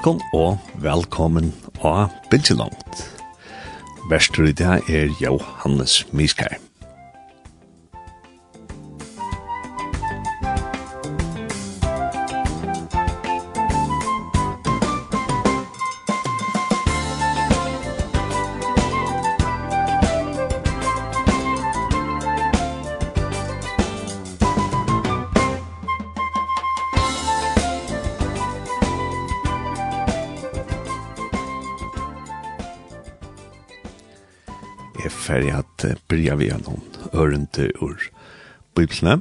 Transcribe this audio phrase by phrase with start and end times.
[0.00, 1.50] Tjåkon og velkommen
[1.84, 3.02] av Bilgelangt.
[4.08, 6.56] Værstur i dag er Johannes Miskær.
[36.30, 37.96] byrja vi noen ørende ur
[38.78, 39.16] Bibelene,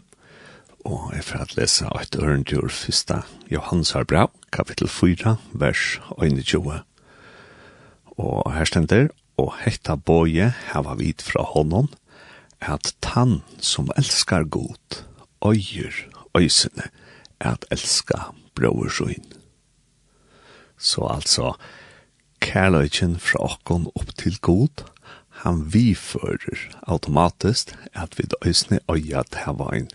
[0.86, 6.84] og jeg får at lese et ørende ur første Johans Harbrau, kapittel 4, vers 21.
[8.14, 9.10] Og her stender,
[9.42, 11.90] og hetta boje hava vit fra honom,
[12.62, 15.02] at tann som elskar god,
[15.42, 15.96] øyer
[16.38, 16.92] øysene,
[17.42, 19.26] at elska brøversuin.
[20.78, 21.56] Så altså,
[22.40, 24.86] kærløyken fra okkon opp til god,
[25.44, 29.90] han vifører automatiskt at vi døysne øya at hava en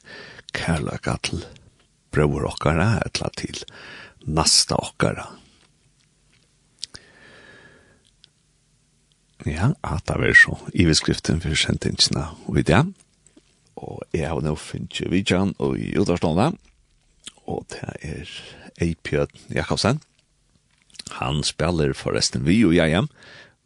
[0.56, 1.44] kærlaga til
[2.14, 3.64] brøver okkara, etla til
[4.24, 5.26] nasta okkara.
[9.44, 12.80] Ja, at det var så iveskriften for sentingsene og i det.
[13.76, 16.54] Og jeg har nå finnet jo vidtjen og i utvarstående.
[17.44, 18.30] Og det er
[18.80, 20.00] Eipjød Jakobsen.
[21.20, 23.10] Han spiller forresten vi og jeg hjem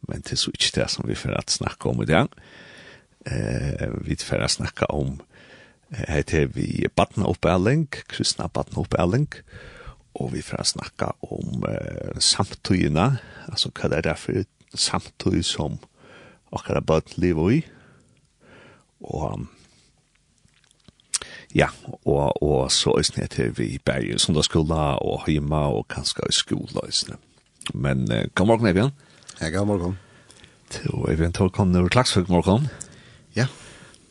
[0.07, 2.29] men det er så ikke det som vi får at snakke om i dag.
[3.25, 5.19] Eh, vi får at snakke om
[5.91, 9.27] eh, heter vi Batna Oppelling, kristna Batna Oppelling,
[10.13, 13.19] og vi får at snakke om eh, samtøyene,
[13.51, 14.43] altså hva det er for
[14.75, 15.79] samtøy som
[16.53, 17.61] akkurat bøtt liv i,
[18.99, 19.47] og
[21.55, 21.67] ja,
[22.05, 26.31] og, og så er det heter vi Bergen, som da og hjemme og kanskje i
[26.31, 27.17] skolen.
[27.73, 28.91] Men eh, god morgen, Evian.
[29.37, 29.97] Hei, god morgen.
[30.83, 32.65] Jo, jeg vet ikke, kom over Klagsvøk morgen.
[33.37, 33.45] Ja.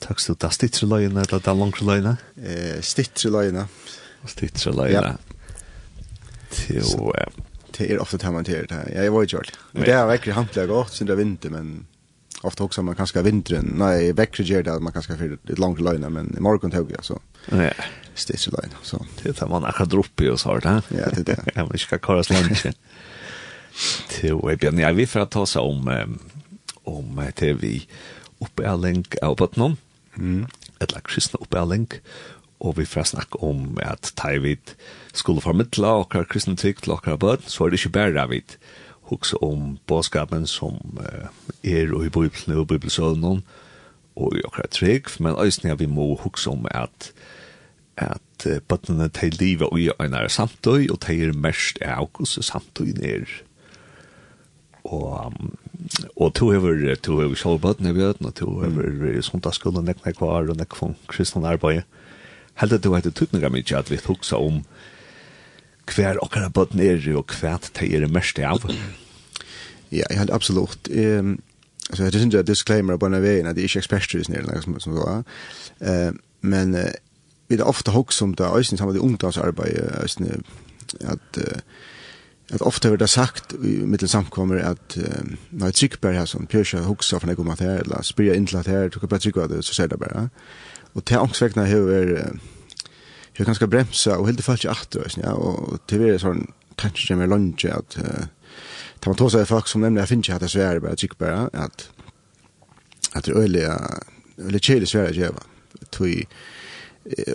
[0.00, 2.14] Takk skal du ta stittre løgene, eller ta langre løgene?
[2.38, 3.66] Eh, stittre løgene.
[4.30, 5.16] Stittre løgene.
[5.18, 5.42] Ja.
[7.18, 7.44] eh,
[7.76, 8.80] det er ofte det man til det.
[8.94, 9.52] Jeg var i kjøl.
[9.76, 11.74] Det er vekkere hantelig godt, siden det er vinter, men
[12.46, 13.74] ofte også man kanske vinteren.
[13.82, 16.94] Nei, veckor gjør det at man kanske för litt langre løgene, men i morgen tog
[16.94, 17.20] jeg, så.
[17.52, 17.74] Ja.
[18.18, 19.02] Stittre løgene, så.
[19.20, 20.82] Det tar man akkurat upp i oss så här.
[20.94, 21.38] Ja, det er det.
[21.54, 22.66] Ja, vill ska köra lunch.
[24.08, 26.18] till och Björn jag vill för att ta sig om
[26.84, 27.80] om TV
[28.38, 29.76] uppe länk av botten.
[30.16, 30.46] Mm.
[30.80, 31.94] Ett kristne kristna uppe länk
[32.58, 34.70] och vi får snakke om at att Taivid
[35.12, 38.56] skulle förmedla och kristne trygg til och bort så er det ikke bare vid
[39.08, 40.98] hukse om boskapen som
[41.62, 43.42] er och i Bibelen og Bibelsøvnen,
[44.16, 47.12] og i okra trygg, men ösningar vi må hukse om at
[47.98, 52.44] at bøttene til livet og i en er samtøy, og til er mest er august
[52.44, 53.26] samtøy ned
[54.92, 55.32] og
[56.16, 60.16] og to hever to hever Scholbot när vi og och to över söndagsskolan när jag
[60.16, 61.82] kvar og när von kristne arbeid
[62.54, 64.64] Helt at du det tutna mykje at vi huxa om
[65.94, 68.70] hver och kan bort ner och kvärt ta er mest av.
[69.90, 71.42] Ja, jeg hade absolutt um,
[71.90, 74.42] alltså det är inte en disclaimer på den vägen att det är inte expertis ner
[74.42, 75.24] liksom som så.
[75.80, 76.76] Eh men
[77.48, 80.42] vi det ofta huxa om det ösn som det ungdomsarbete ösn
[81.04, 81.38] att
[82.52, 86.46] at ofte har det sagt i mittel samkommer at att um, när tryckberg her som
[86.46, 89.46] Pjørsja Pjörsja huxa från ekomat her, eller spyr in till att här trycka på trycka
[89.46, 90.28] det så ser det bare.
[90.94, 92.22] Og til ångsväckna har vi
[93.32, 97.26] hur ganske bremsa og helt fallet atter, ja og til och till det sån mer
[97.26, 98.26] lunge at uh,
[99.00, 101.18] ta man tog seg folk som nemlig jeg finner ikke at det svær bare trykker
[101.18, 101.90] bare, at
[103.14, 103.76] at det öliga
[104.38, 105.42] øyelig chili svär jag va.
[105.90, 106.26] tog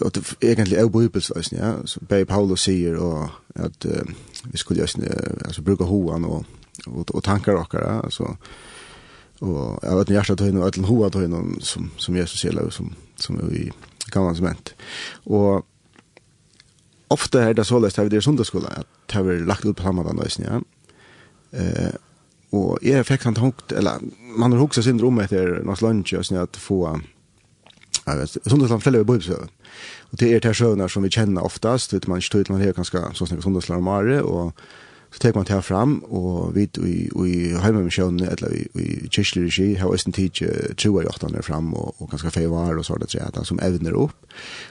[0.02, 4.12] og det er egentlig er bibelsk, ja, som Bei Paulus sier, og at uh,
[4.52, 5.06] vi skulle just, uh,
[5.46, 6.46] altså, bruke hoan og,
[6.88, 8.36] og, og tankar okkara, altså,
[9.42, 13.40] og jeg vet hjertet høyne og ødelen hoa høyne som, som Jesus sier, som, som
[13.42, 13.66] er i
[14.14, 14.76] gamle ment.
[15.26, 15.66] Og
[17.10, 20.06] ofte er det såleis til vi er sundagsskola, at det har lagt ut på samme
[20.08, 20.62] den nøysen, ja.
[21.54, 21.94] Eh,
[22.54, 24.02] og jeg fikk han tankt, eller
[24.38, 26.86] man har hukset sin rom etter noe lunch, og sånn at få
[28.06, 29.30] jag vet sånt fäller vi bubs
[30.14, 31.94] Og det är det här som vi känner oftast.
[31.94, 34.54] Vet man står man här ganska så snägt sånt där mare och
[35.12, 39.44] så tar man det fram och vi i i hemma sjön eller i i kyrklig
[39.46, 40.32] regi har også en tid
[40.78, 43.60] troa i åt andra fram och ganske ganska fevar och så er det att som
[43.60, 44.26] evner upp.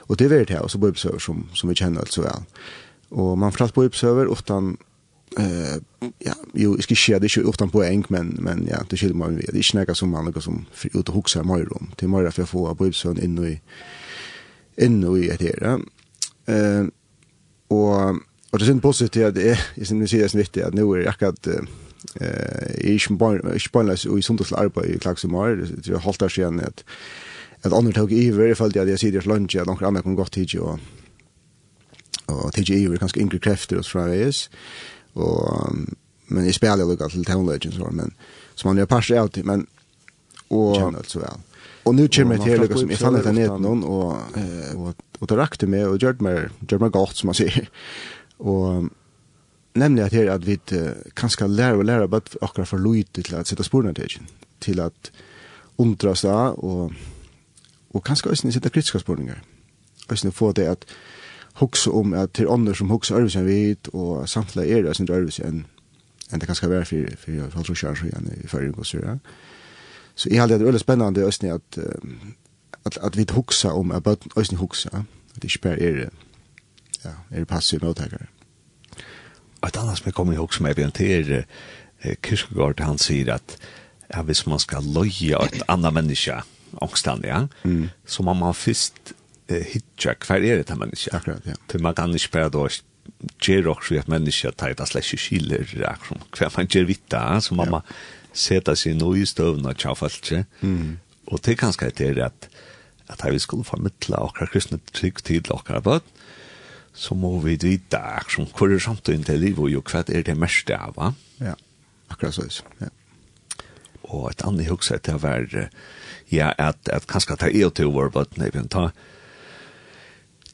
[0.07, 2.43] Och det är det här så bubs som som vi känner alltså vel.
[3.09, 4.77] och man fast bubs över utan
[5.37, 5.77] eh
[6.25, 9.35] ja, jo jag ska share det ju utan poäng men men ja, det skiljer man
[9.35, 9.45] vid.
[9.45, 11.91] Det er ikke noe som man något som ut og hukser mer om.
[11.95, 13.59] Det er mer for å få på inn i
[14.77, 15.79] inn i et her.
[16.47, 16.87] Eh
[17.69, 18.19] og,
[18.51, 20.97] och det är positivt att det är i sin musik är viktigt att nu är
[20.97, 21.61] jag att eh
[22.77, 22.99] i
[23.59, 26.83] spännas och i sundags arbete i Klaximar det är halta sen att
[27.61, 30.15] att andra tog i varje fall att jag ser det lunch att några andra kom
[30.15, 30.79] gott hit ju och
[32.25, 34.33] och TJ är kanske yngre krafter och så där är
[35.13, 35.75] Och
[36.27, 38.13] men jag spelar lika till Town Legends så men
[38.55, 39.67] som man gör passar alltid men
[40.47, 40.75] och
[41.07, 41.29] så väl.
[41.83, 44.17] Och nu kommer det hela som i fann där det någon och
[44.75, 47.69] och och det räckte med och gjorde mer gjorde mer gott som man säger.
[48.37, 48.85] Och
[49.73, 50.59] nemlig att her att vi
[51.13, 54.19] kanske lära och lära bare akkurat för lite till att sätta spåren till
[54.59, 55.11] till att
[55.75, 56.91] undra sig och
[57.91, 59.43] och kanske også sätta kritiska spårningar.
[60.09, 60.85] også få det att
[61.53, 65.09] hugsa om at til ånder som hugsa ærvis enn vit, og samtidig er det sin
[65.11, 65.65] ærvis enn
[66.33, 68.85] enn det kan skal være for, for for, for, for, for, igjen i føring og
[68.85, 69.17] så.
[70.15, 71.77] Så jeg hadde det veldig spennende i Østene at,
[72.85, 74.89] at, at vi hugsa om at bøten Østene hugsa,
[75.35, 76.09] at det ikke bare er,
[77.05, 78.25] ja, er passiv mottakere.
[79.61, 81.43] Og et annet som jeg kommer ihåg som jeg begynte er,
[82.21, 83.57] Kyrkegård, han sier at
[84.13, 86.41] ja, hvis man skal løye et annet menneske,
[86.81, 87.89] ångstande, ja, mm.
[88.05, 89.13] så må man først
[89.49, 91.17] hitja, hver er det menneska?
[91.17, 91.55] Akkurat, ja.
[91.67, 92.67] Til man kan ikke bare da
[93.43, 97.81] gjør også at menneska tar det slags skiller, hver man gjør vita, så man må
[98.33, 100.45] seta seg noe i støvn og støvna tjafaltje,
[101.27, 102.49] og det er ganske etter at
[103.11, 106.07] at vi skulle formidla okkar kristne trygg til okkar bøtt,
[106.93, 110.37] så må vi vite akkurat hvor er samtiden til liv og jo hva er det
[110.37, 111.11] mest av, va?
[111.41, 111.55] Ja,
[112.09, 112.89] akkurat så, ja.
[114.03, 115.67] Og et annet hukse til å være,
[116.31, 118.91] ja, at, at kanskje ta er til vår bøtt, nei, ta,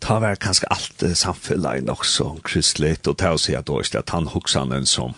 [0.04, 3.76] ta vær kanskje alt eh, samfunnet nok så kristelig, og ta og si at det
[3.76, 5.16] var at han hoksanen som,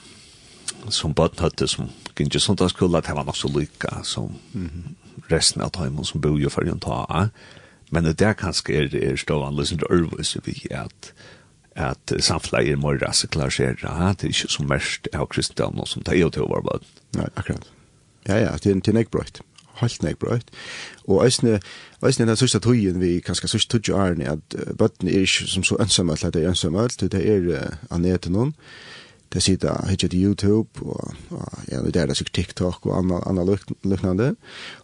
[0.90, 4.36] som bøtten høtte, som gikk ikke sånt av at det var nok så lykka som
[4.54, 4.96] mm -hmm.
[5.30, 7.30] resten av tøymen som bor jo for å ta av.
[7.92, 11.14] Men det er kanskje er, er stående liksom det øvelse vi at
[11.76, 13.76] at samfunnet er mer raseklasjere,
[14.20, 16.90] det er ikke så mest av kristendom som det er jo til å være bøtten.
[17.16, 17.72] Nei, akkurat.
[18.28, 19.42] Ja, ja, det er en tilnekk brøyt
[19.82, 20.52] helt nek brøyt.
[21.08, 21.60] Og eisne,
[22.06, 25.78] eisne den sørste tøyen vi kanskje sørste tøyen er at bøtten er ikke som så
[25.80, 28.56] ønsomme at det er ønsommelt, det er uh, anete noen.
[29.32, 33.22] Det sitter hitje til YouTube, og, og ja, det er det sikkert TikTok og anna,
[33.30, 33.46] anna
[33.84, 34.34] luknande.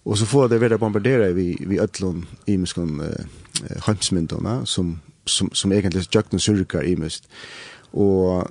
[0.05, 5.71] Og så får det være bombardere vi, vi ødlån i muskene uh, som, som, som
[5.71, 7.27] egentlig jøkken surker i must.
[7.93, 8.47] Og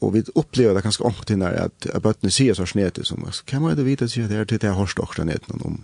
[0.00, 3.60] og vi opplever det ganske ångt när at, at bøttene sier så snett som hva
[3.60, 5.80] må jeg vite at det er til det jeg här också neten om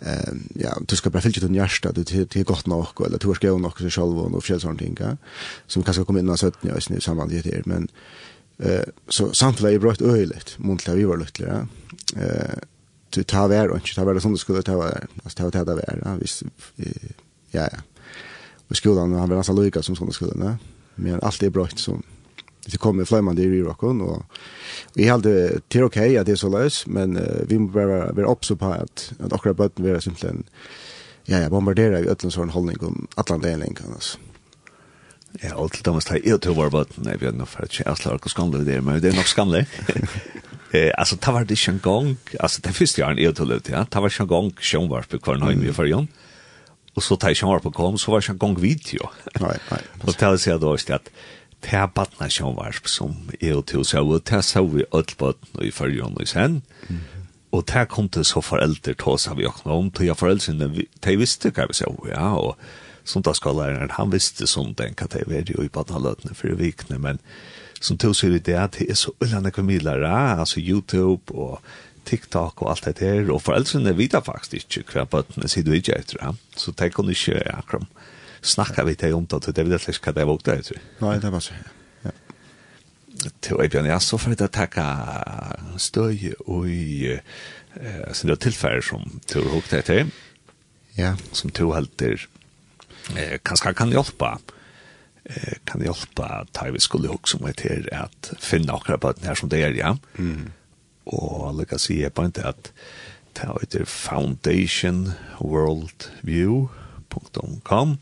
[0.00, 3.18] ehm ja du skal bare fylle til din hjerte, du till till gott nog eller
[3.18, 5.16] du har ska göra något så själv och sånne ting, ja?
[5.66, 7.88] som kanskje kommer inn av 17 år i samband med det men
[8.58, 11.68] eh så samt var ju bra ett öjligt muntliga vi var luttliga
[12.16, 12.58] eh
[13.10, 15.74] du tar vär och inte tar vär som du skulle ta vär alltså ta ta
[15.74, 16.42] vär ja visst
[17.50, 17.78] ja ja.
[18.68, 20.58] Och skolan han var alltså lyckas som såna skulle
[20.94, 22.02] men allt är bra som
[22.66, 24.22] det kommer flämmande i rocken och
[24.94, 28.12] vi hade till okej okay att det är så lös men uh, vi måste vara
[28.12, 30.46] vara också på att att akra bötten vara simpelt
[31.24, 33.78] ja ja bombardera i öllens sån hållning om Atlanta kan länk.
[35.40, 37.98] Ja, och till Thomas tar jag tror bara nej vi har nog för att jag
[37.98, 39.70] slår och skamlar det men det är nog skamligt.
[40.70, 44.00] Eh alltså det var det en gång alltså det första jag är till ja det
[44.00, 46.08] var en gång sjön var på kvar hem i förjon.
[46.94, 49.08] Och så tar jag på kom så var jag en gång video.
[49.40, 49.80] Nej nej.
[50.02, 51.10] Och det säger då att
[51.66, 55.72] ta barna sjåvarp som er og til seg, og ta så vi alt barna i
[55.74, 56.60] fyrjon og sen,
[57.54, 60.70] og ta kom til så foreldre ta seg vi åkna om, til jeg foreldrene,
[61.06, 62.54] de visste hva vi sjå, ja, og
[63.06, 67.20] sondagsskolelæreren, han visste som den hva de var jo i barna løtene for vikene, men
[67.80, 71.60] som til seg det at det er så ullande kvamilere, altså YouTube og
[72.06, 75.98] TikTok og alt det der, og foreldrene vet faktisk ikke hva bøttene sier du ikke
[75.98, 77.95] etter, så de kunne ikke akkurat
[78.42, 80.80] snakka vi til om det, det vet jeg ikke hva det var ute, jeg tror.
[81.00, 81.54] Nei, det var så,
[82.04, 82.10] ja.
[83.40, 84.84] Til Øybjørn, ja, så får jeg takka
[85.80, 87.16] støy og i
[87.76, 90.06] eh så det tillfälle som tur hokt det etter.
[90.96, 92.28] Ja, som tur helter
[93.16, 94.38] eh kanske kan hjälpa.
[95.24, 99.34] Eh kan hjälpa att vi skulle också med till att finna några på den här
[99.34, 99.98] som det är ja.
[100.18, 100.52] Mm.
[101.04, 102.72] Och lika se på inte att
[103.32, 107.98] ta ut foundation worldview.com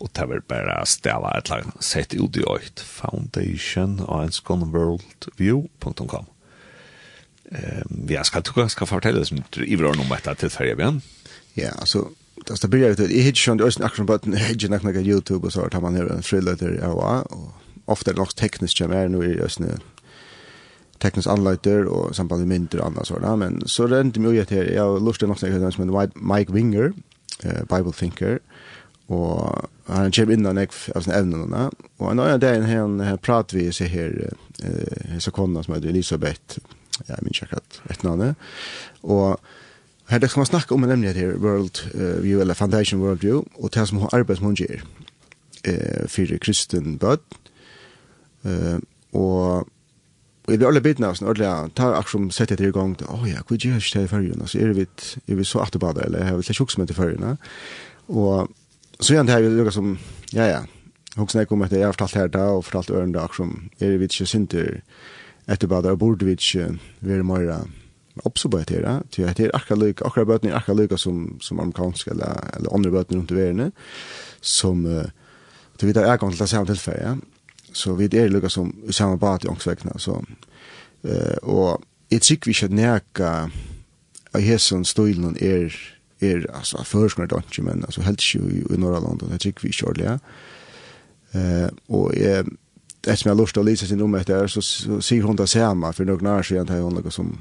[0.00, 4.70] og det var bare stela et lag sett ut i øyt foundation og en skån
[4.72, 6.26] worldview.com
[7.52, 11.02] um, Ja, skal du ganske fortelle som du ivrår noe om dette tilfellet igjen?
[11.58, 12.08] Ja, altså,
[12.40, 13.10] det er stabilt ut.
[13.10, 15.98] Jeg hittar sånn, jeg akkurat på jeg hittar nok noe YouTube og så tar man
[15.98, 19.36] her en frilater i ROA, og ofte er det nok teknisk kjem her, nå er
[19.42, 19.80] det sånn
[21.00, 24.80] teknisk anleiter og samband med mynter og annet sånt, men så rent mye til, jeg
[24.80, 26.92] har lyst til nok noe som heter Mike Winger,
[27.44, 28.79] uh, Bible Thinker, og
[29.10, 31.64] og han kommer inn og nekv av sine evnene.
[31.98, 34.14] Og en annen dag han prater vi seg her,
[34.62, 36.60] eh, så kona som heter Elisabeth,
[37.00, 38.36] ja, jeg minns ikke akkurat et navn.
[39.02, 39.40] Og
[40.10, 41.82] her det skal man snakke om nemlig her World
[42.22, 44.86] View, eller Foundation World View, og det som hun arbeider som hun gjør
[45.64, 47.26] eh, for kristen bød.
[48.46, 48.78] Eh,
[49.12, 49.68] og
[50.48, 53.26] Og jeg blir alle bidna sånn ordentlig, ta akkur som setter etter i gang, åh
[53.28, 54.86] ja, hva gjør jeg ikke til i fyrjun, altså er vi,
[55.28, 57.36] er vi så atterbadet, eller er vi til sjuksmøtt i fyrjun,
[58.08, 58.50] og
[59.00, 59.98] så jag har ju som
[60.32, 60.64] ja ja.
[61.16, 63.88] Hooks när om det jag har fortalt här där och fortalt ören där som är
[63.88, 64.82] vi vitch synter
[65.46, 66.36] efter bara där borde vi
[67.00, 67.60] vara mer
[68.22, 72.90] observatera till att det är akkurat akkurat bötner akkurat som som amerikanska eller eller andra
[72.90, 73.72] bötner runt i världen
[74.40, 74.86] som
[75.76, 77.16] det vet jag är kan till samma tillfälle ja.
[77.72, 79.98] Så vi är lukka som i samma bat i ångsvägna.
[79.98, 80.24] Så,
[81.02, 83.50] eh, och jag tycker vi ska näka
[84.32, 88.62] av hesson stolen är er, altså, førskene er det ikke, men altså, helt ikke i,
[88.74, 91.68] i Norrland, og det tykker vi ikke ordentlig, ja.
[91.88, 92.44] og jeg,
[93.04, 95.38] det som jeg har lyst til å lise sin om etter, så, så sier hun
[95.38, 97.36] det samme, for noen år siden har hun noe som,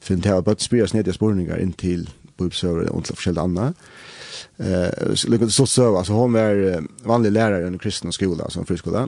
[0.00, 2.06] finner til å bare spyrer seg ned i spørninger inn til
[2.40, 3.66] bøybsøver og til forskjellige andre.
[3.68, 4.20] Uh,
[4.60, 9.06] Eh, lukket stort søv, altså hun var vanlig lærer under kristne skola, altså friskola,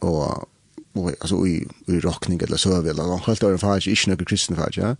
[0.00, 0.48] og,
[0.94, 1.56] og altså i,
[1.88, 4.94] i rockning eller søv, eller hun helt over en fag, ikke noe kristne fag, ja.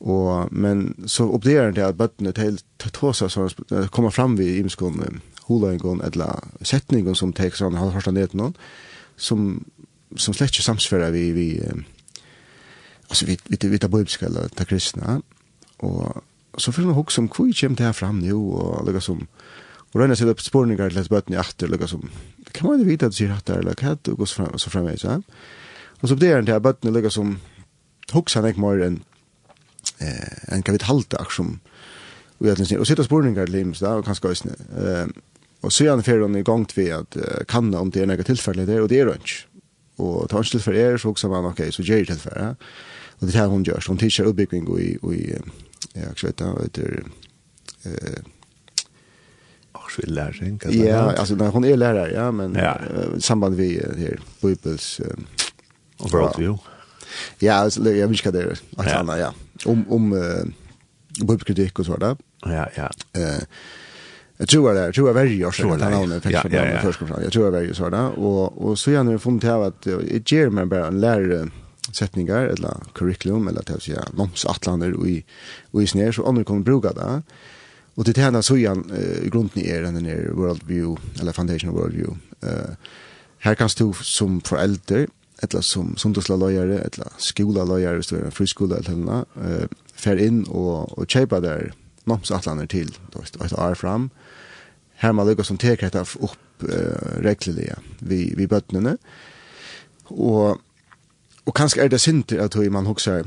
[0.00, 3.50] Og, men så uppdaterar det at bøttene til Tosa som
[3.92, 8.54] kommer fram vid imskon holangon eller sättningen som tar sånn har hörsta ned noen
[9.16, 9.64] som
[10.16, 11.48] som slett ikke samsfører vi vi
[13.10, 15.20] altså vi vi vi tar bibelska eller ta kristna.
[15.78, 16.22] Og
[16.58, 19.28] så får man hugga om hvor kommer det her fram nu og lägga som
[19.92, 22.10] och rena sig upp spårningar till att i atter lukka som
[22.52, 24.96] kan man inte veta att det är rätt eller kat och så fram så fram
[24.96, 25.22] så
[26.00, 27.38] och så uppdaterar det att bötterna lägga som
[28.12, 29.02] han ikke mer enn
[30.00, 31.58] eh, enn kan vi halte aksjon
[32.40, 35.12] og jeg tenker, og sitte sporninger til himmels da, og kanskje også eh,
[35.60, 38.24] og så gjerne fyrir hun i gang til at uh, kan om det er noe
[38.24, 39.46] tilfelle det, og det er hun ikke
[40.00, 42.54] og tar hun tilfelle er, så også man, ok, så gjør det tilfelle ja.
[43.18, 46.08] og det er det hun gjør, så hun tidser utbygging og i, og i ja,
[46.08, 47.00] ikke vet jeg, etter
[47.84, 48.22] eh,
[49.74, 52.78] Års vill lära Ja, alltså när hon är lärare, ja, men ja.
[52.96, 55.06] Uh, samband vi uh, här Bibels uh,
[55.98, 56.58] overall view.
[57.38, 58.58] Ja, alltså jag vill ska det är.
[58.76, 59.18] ja.
[59.18, 59.32] Ja
[59.64, 60.44] om, om uh,
[61.20, 62.16] bibelkritik och sådär.
[62.42, 62.90] Ja, ja.
[63.12, 63.42] Eh,
[64.36, 66.98] jag tror det, jag tror det var ju så där namnet fick jag namnet först
[66.98, 69.82] kom Jag tror det var ju så där och och så gärna får man att
[69.82, 71.48] det ger mig bara en lärare
[71.92, 75.24] sättningar eller curriculum eller att vill säga momsatlander och i
[75.70, 77.22] och i snär så andra kommer bruka det.
[77.94, 81.94] Och det tjänar så igen eh, grunden är den där world view eller foundation world
[81.94, 82.20] view.
[82.42, 82.74] Eh
[83.40, 85.06] här kan stå som förälder
[85.42, 90.46] eller som sundagsleiare eller skola lojare så är en friskole eller något eh fer inn
[90.48, 91.72] og og kjøpa der
[92.06, 94.10] nomsatlaner till då är du, är fram.
[94.94, 98.96] Her man lukkar som tar hetta upp eh regleliga vi vi bottnarna
[100.10, 100.60] Og
[101.46, 103.24] og kanske er det sint at høy man hugsar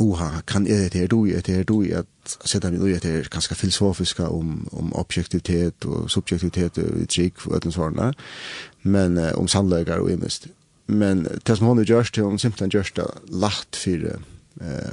[0.00, 2.06] Oha, kan er det her du, er det her du, at
[2.44, 7.74] sette min ui etter ganske filosofiska om, om objektivitet og subjektivitet og trygg og ötlen
[7.74, 8.12] sånne,
[8.82, 10.48] men uh, om sannløygar og imest
[10.92, 14.18] men det som hon har gjort till hon simpelthen gjort det lagt för
[14.60, 14.92] eh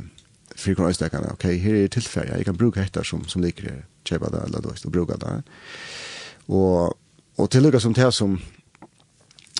[0.55, 3.85] för kunna okej okay, här är tillfälle jag kan bruka detta som som ligger här
[4.03, 5.43] köpa det eller då och bruka det
[6.45, 6.93] och
[7.35, 8.41] och till lika som det som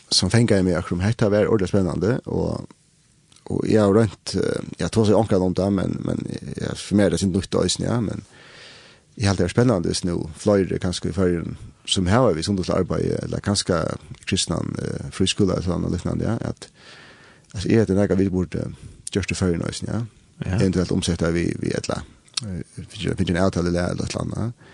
[0.10, 2.62] som fänger mig akrum detta var ordentligt spännande och
[3.44, 4.36] och jag har rent
[4.78, 8.02] jag tror så jag ankar om det men men jag förmedlar sin nytta i snö
[8.02, 8.22] men
[9.16, 11.58] jag har det spännande nu flyger kanske i förrän
[11.90, 13.82] som har vi som arbeid, eller kanskje
[14.30, 16.70] kristnan uh, friskola eller sånn og liknande, ja, at
[17.54, 18.70] altså, jeg heter nega vi burde
[19.14, 20.04] gjørste før i nøysen, ja,
[20.46, 20.60] ja.
[20.60, 22.04] eventuelt omsette vi, vi et eller
[23.18, 24.68] finner en avtale eller et eller annet,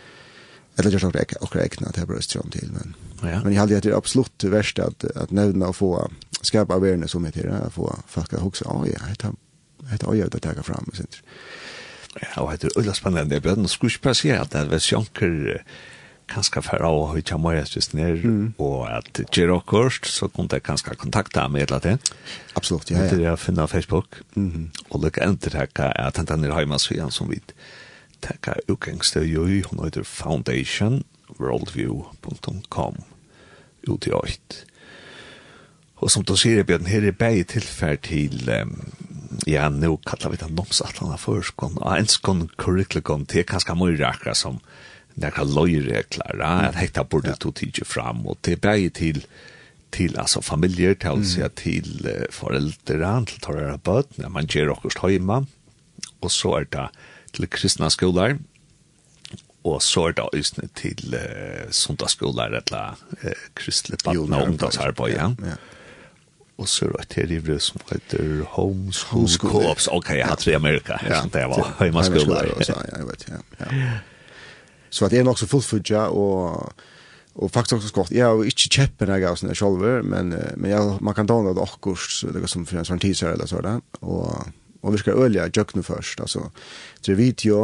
[0.76, 2.94] eller gjørst okra, okra ekna til brøst sånn til, men,
[3.24, 3.40] ja.
[3.40, 5.96] men jeg hadde det absolutt verst at, at nevna å få
[6.46, 9.40] skapa awareness om etter, å få folk å hoksa, å ja, jeg tar,
[9.90, 10.92] jeg tar, jeg ta fram.
[10.94, 11.24] tar,
[12.22, 13.36] Ja, og det er ulla spennende.
[13.36, 15.34] Jeg ble skulle ikke passere at det var sjanker
[16.32, 18.26] kanskje færre av hva ikke mer just ned,
[18.58, 21.98] och og at gjør kurs, så kunne jeg kanskje kontakte meg eller det.
[22.56, 23.04] Absolutt, ja.
[23.04, 24.84] Det er jeg Facebook, mm -hmm.
[24.90, 25.68] og kan enter her,
[25.98, 27.40] jeg tenkte han er hjemme, så igjen som vi
[28.68, 31.04] utgangste jo i, hun heter Foundation,
[31.40, 33.04] worldview.com,
[33.88, 34.66] ut i øyt.
[35.96, 38.94] Og som du sier, Bjørn, her er bare tilfell til, um,
[39.48, 43.98] ja, nå kallar vi det nomsatlan av førskånd, og enskånd curriculum, det er kanskje mye
[44.02, 44.60] rakker som,
[45.16, 47.36] några löjregler att hekta borde ja.
[47.36, 49.26] tog tid fram och det bär till
[49.90, 51.26] till alltså familjer till mm.
[51.26, 55.46] sig til uh, föräldrar till torra bøt, när man gjør okkurst høyma,
[56.22, 56.88] og så er det
[57.34, 58.38] til kristna skolor
[59.64, 65.32] og så er det også til uh, sundagsskoler, eller uh, kristelig barn og ungdomsarbeid, ja.
[65.40, 65.56] ja.
[66.58, 69.88] Og och så då till her i som heter homeschool co-ops.
[69.88, 70.98] ok, jeg har tre i Amerika.
[71.10, 71.22] Ja.
[71.34, 72.44] Det var hemma skola.
[72.68, 73.26] Ja, jeg vet.
[73.30, 73.66] Ja.
[73.76, 74.00] ja.
[74.96, 76.72] Så det jeg er nok så fullfudja, og,
[77.36, 78.14] og faktisk også godt.
[78.16, 81.64] Jeg har jo ikke kjeppen jeg av sånne sjolver, men, men jeg, man kan downloade
[81.64, 84.54] akkurs, det er som for en sånn teaser eller sånn, og,
[84.86, 86.48] og vi skal ölja jøkkene først, altså.
[87.02, 87.60] Så det er video,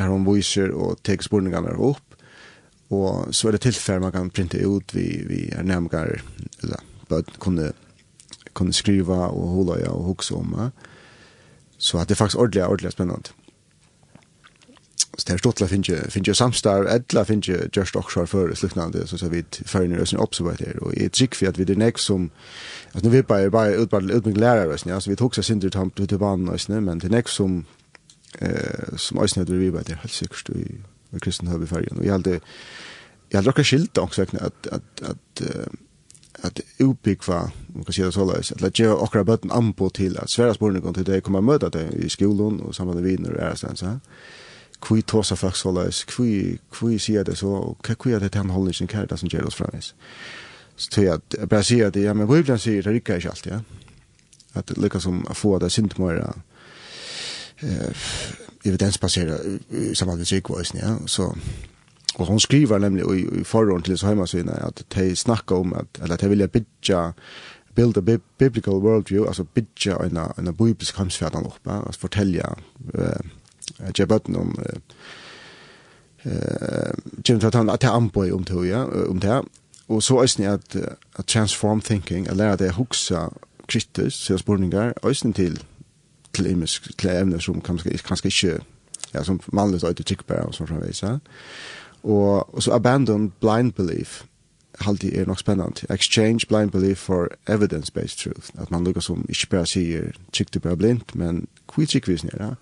[0.00, 2.18] her hun viser og tek spurningene opp,
[2.94, 6.18] og så er det tilfell man kan printe ut vi, vi er nærmere,
[6.62, 7.70] eller bare kunne,
[8.52, 10.52] kunne skriva og holde og hukse om.
[11.78, 13.34] Så at det er faktisk ordentlig, ordentlig spennende.
[15.18, 15.70] Så det er stort til å
[16.10, 20.64] finne samstarv, eller finne just også for sluknande, så vi fører oss opp så vidt
[20.66, 20.80] her.
[20.82, 22.30] Og jeg trykker for at vi er nek som,
[22.92, 26.18] altså nå vi bare bare utbredt utbredt lærere, så vi tok seg synder til til
[26.18, 27.64] banen, men det er nek som,
[28.40, 30.66] eh, som også nødvendig vi bare det helt säkert i,
[31.14, 31.98] i kristenhøve fergen.
[31.98, 32.40] och jag hade
[33.28, 35.74] jag hade också skilt också att att att att att
[36.44, 40.30] at uppbyggva, man kan säga det således, att lägga okra bötten an på till att
[40.30, 43.84] svära spårningar till det kommer möta det i skolan och samma med viner och ärastens
[44.84, 48.88] kvi tosa folk så kvi kvi ser det så kan kvi det han håller sin
[48.88, 49.80] kärta som ger oss fram
[50.76, 53.28] så tror jag att bara säga det ja men vad ibland säger det rikar inte
[53.28, 53.60] alltid ja.
[54.52, 56.32] Att lyckas som att få det synd mer
[57.60, 57.92] eh
[58.64, 59.58] evidensbaserade
[59.94, 60.42] samarbete sig
[60.82, 60.98] ja.
[61.06, 61.36] Så
[62.14, 65.98] Och hon skriver nämligen i, i förhållande till så hemma att de snackar om att,
[65.98, 67.14] eller att de vill bygga
[67.74, 71.72] build a biblical worldview, alltså bygga en, en biblisk hemsfärdan upp, ja?
[71.72, 72.56] alltså fortälja
[72.94, 73.20] eh,
[73.98, 74.56] jeg bøtten om
[77.28, 79.42] Jim tar han at han på om to ja om det
[79.86, 80.76] och så er att
[81.16, 83.28] att transform thinking at læra det huxa
[83.68, 85.64] kritiskt så spårningar øysen til
[86.32, 88.64] til imisk til evner som kanskje kanskje ikke
[89.14, 91.18] ja som vanligt ut til bare og så framvis ja
[92.02, 94.24] og og så abandon blind belief
[94.80, 95.84] halti er nok spennant.
[95.90, 98.50] Exchange blind belief for evidence-based truth.
[98.58, 102.36] At man lukkar som ikke bare sier, tjekk du bare blindt, men kvitt tjekk visnir,
[102.40, 102.54] ja.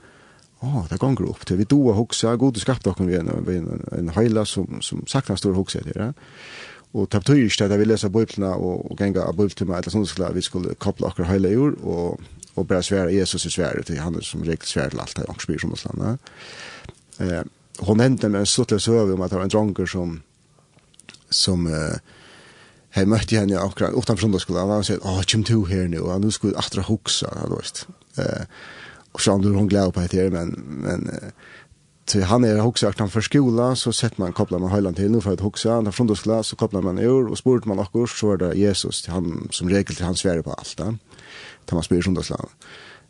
[0.64, 3.28] Åh, oh, det går upp till vi då och huxa god skapt och vi en
[3.28, 5.92] en, en heila som som sagt han står huxa det.
[5.94, 6.12] Ja?
[6.92, 10.08] Och det betyder inte att vi läser biblarna och, och gänga av biblarna eller sånt
[10.08, 12.20] skulle vi skulle koppla och heila jord och
[12.54, 15.58] och bara svära Jesus är svärd till han som riktigt svärd till allt och spyr
[15.58, 16.18] som oss landa.
[17.18, 17.42] Eh,
[17.78, 20.22] hon nämnde med en suttlös över om att det var en dronker som
[21.28, 21.96] som eh,
[22.90, 26.20] hej mötte henne akkurat utanför söndagsskolan och han sa, åh, kom du här nu, och
[26.20, 27.86] nu skulle jag atra huxa, han vet.
[28.16, 28.42] Eh,
[29.12, 31.10] och så hon glad på det men men
[32.06, 35.10] så han är också att han för skola så sätter man kopplar man höjlan till
[35.10, 37.78] nu för att huxa han från då skola så kopplar man ur och spurt man
[37.78, 40.98] också så är det Jesus till han som regel till hans svär på allt där.
[41.64, 42.48] Tar man spyr söndagsland.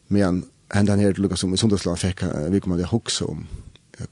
[0.08, 3.46] Men ända ner till Lukas som i söndagsland fick vi kommer det huxa om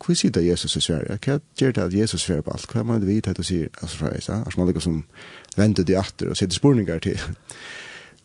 [0.07, 1.19] hur ser det Jesus i Sverige?
[1.25, 2.67] Hva gjør det at Jesus sverger på alt?
[2.73, 5.05] Hva man vet at du sier, altså fra Isa, at man liksom
[5.57, 7.21] venter de atter og sitter spurningar til.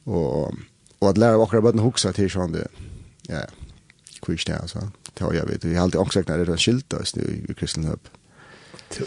[0.06, 0.54] og,
[0.99, 2.67] og at lära av akkurat bøtten hoksa til sånn det,
[3.30, 3.46] ja,
[4.26, 4.88] kvitt det altså.
[5.16, 7.56] Det har jeg vet, vi har alltid ångsagt når det er skilt oss i, i
[7.58, 8.12] Kristenhøp.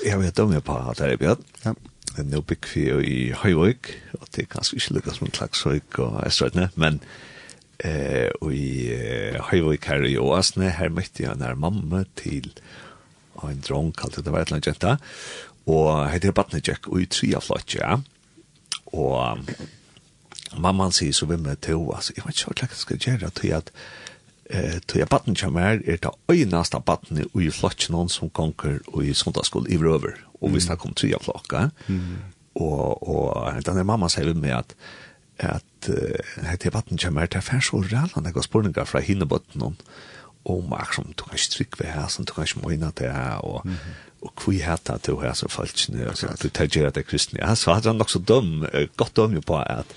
[0.04, 1.46] Jeg vet om jeg på at det er bjørn.
[1.64, 1.74] Ja.
[2.08, 5.98] Det er nå bygg vi i Høyvøk, og det er kanskje ikke lykkes som Klagsvøk
[6.02, 6.98] og Estrøyne, men
[7.84, 8.88] eh, og i
[9.50, 12.48] Høyvøk her i Åsne, her møtte jeg nær mamma til
[13.44, 14.96] en drong, kalt det var et eller annet jenta,
[15.68, 17.98] og heter Batnejek, og i tre av flott, ja.
[18.96, 19.44] Og
[20.56, 23.48] mamma sier så vem med to, altså, jeg vet ikke hva jeg skal gjøre, til
[23.48, 23.72] at
[24.50, 28.80] eh tog jag batten som är är det öjnaste batten i flotchen någon som konker
[28.86, 31.70] och i sundagsskol i över och vi snackar om tre flockar.
[31.86, 32.16] Mm.
[32.52, 34.74] Och och den där mamma säger med att
[35.38, 35.88] att
[36.60, 39.72] det är batten som är det fär så rallan det går spårningar från hinnebutten och
[40.42, 43.66] och mark som du kan strick vid här som tog en smöjna till här och
[44.20, 47.88] och kvi hata till här så falskne så att det tar det kristna så hade
[47.88, 49.94] han också dum gott dum ju på att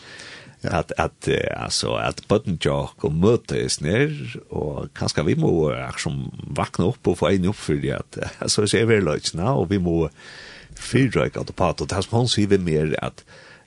[0.64, 4.12] at at att alltså att botten jock møte mötes ner
[4.50, 8.68] og kanskje vi må som vakna opp og få en opp for det at altså
[8.68, 10.10] så er vi lätt nå og vi må
[10.76, 13.24] fyrre fyrdrag att på att det som han sier vi mer at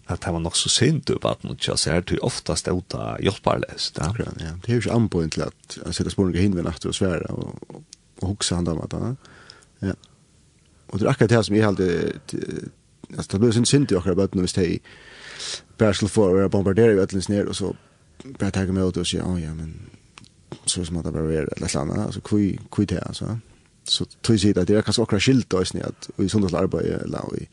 [0.07, 3.16] at det var nok så synd upp att man kör så här till oftast åta
[3.20, 4.14] hjälparlös där.
[4.18, 7.30] Ja, det är ju anpoint til at att sätta spåren hin ved natt og svære
[7.30, 7.54] og
[8.22, 9.16] og huxa han där med
[9.83, 9.92] Ja.
[10.88, 11.80] og det er akkurat det som är helt
[13.16, 14.80] altså det blir sin synd i akkurat bara hvis det
[15.79, 17.75] bare skulle få være bombarderet i ødelens ner och så
[18.38, 19.75] bara takke mig ut och säga, oh, ja, men
[20.67, 23.38] så som att det bara är et eller annet, alltså kvi, kvi det, alltså.
[23.85, 24.05] Så.
[24.23, 27.49] Tog jeg att det är kanske också skilt da, att i sånt arbeid, eller i,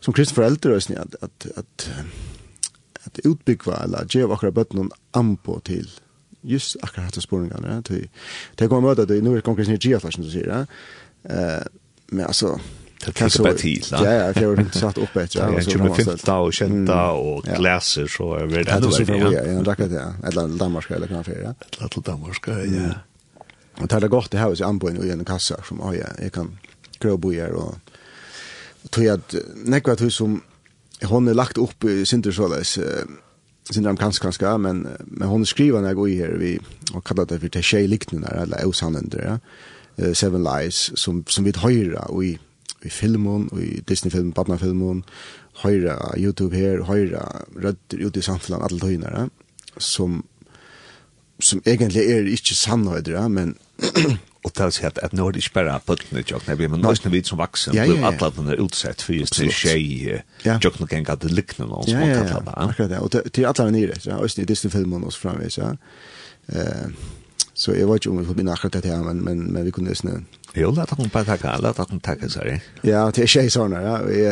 [0.00, 1.90] som kristna föräldrar foreldre, att, att, att,
[3.04, 5.90] att utbyggva, eller gjøre akkurat bøtten någon ampo till
[6.42, 8.08] just akkurat hatt sporingene, til,
[8.56, 10.66] til å komme og møte, til nå er det konkret nye giaflasjen, du sier,
[11.24, 11.64] eh
[12.10, 12.60] men alltså
[13.08, 13.84] det fikk bara till.
[13.90, 15.40] Ja, ja, har inte satt opp etter.
[15.40, 19.08] Ja, jeg med 15 och kjenta och gläser så jeg vet det.
[19.08, 20.12] Ja, ja, ja, rakket det, ja.
[20.28, 21.54] Eller Danmark, eller hva fyrir, ja.
[21.78, 22.94] Eller til Danmark, ja.
[23.80, 26.32] Och det är gott det här hos anboen og i en kassa, som ja, jag
[26.32, 26.58] kan
[27.00, 27.74] grå bojer och
[28.90, 30.42] tror jag att nekva tog som
[31.02, 32.78] hon er lagt upp i Sinter såleis,
[33.70, 36.58] Sinter kanske kanskje, men, men hon skriver när jag går i här vi
[36.92, 39.38] har kallat det for Teshei Liknene, eller osannande ja.
[40.14, 42.38] Seven Lies, som, som vi höra och i
[42.84, 45.04] i filmen, og i Disney-filmen, Batman-filmen,
[45.62, 47.22] høyre YouTube her, høyre
[47.56, 49.28] rødder ute i samfunnet, alle tøyner,
[49.78, 50.24] som,
[51.40, 53.56] som egentlig er ikke sannhøyder, men
[54.42, 57.12] och det så att att när det spärra på det jag när vi men nästan
[57.12, 61.28] vid som vuxen blev alla den utsett för just det tjej jag kan kan det
[61.28, 62.50] likna någon som kan ta det.
[62.50, 65.76] Akkurat det och det är alla nere så ösn i Disney-filmen oss framvis ja.
[66.46, 66.86] Eh
[67.54, 69.70] så jag vet ju om vi får bli akkurat det här men men men vi
[69.70, 70.24] kunde snä
[70.58, 72.58] Jo, la dem bare takke, la dem takke, sorry.
[72.86, 73.98] Ja, det er ikke sånn, ja.
[74.06, 74.22] Vi,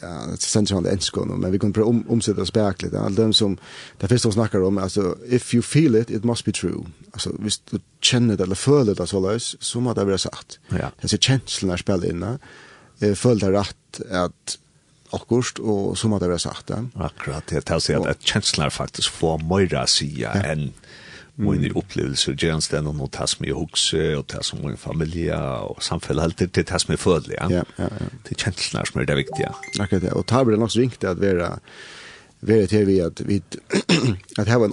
[0.00, 2.52] ja, det er sendt sånn det enskå nå, men vi kan prøve om, omsette oss
[2.54, 2.94] bak litt.
[2.96, 3.58] Alle dem som,
[4.00, 6.86] det første hun snakker om, altså, if you feel it, it must be true.
[7.12, 10.58] Altså, hvis du kjenner det, eller føler det så løs, så må det være sagt.
[10.72, 10.92] Ja.
[11.02, 12.32] Det er kjenslen her spiller inne.
[13.00, 14.56] Føler det rett at
[15.16, 16.70] akkurst, og så må det være sagt.
[16.72, 16.80] Ja.
[17.10, 20.70] Akkurat, det er til å at kjenslene faktisk får mer å si enn
[21.40, 21.76] min mm.
[21.76, 26.50] upplevelse gärna stannar och tas med hooks och tas som min familj och samfället alltid
[26.52, 27.50] det tas med födel ja.
[27.50, 28.06] Ja, ja, ja.
[28.28, 29.54] Det känns som är det viktiga.
[29.80, 31.58] Okej, okay, och tar det också viktigt att vara
[32.40, 33.42] vara till vi att vi
[34.36, 34.72] att ha en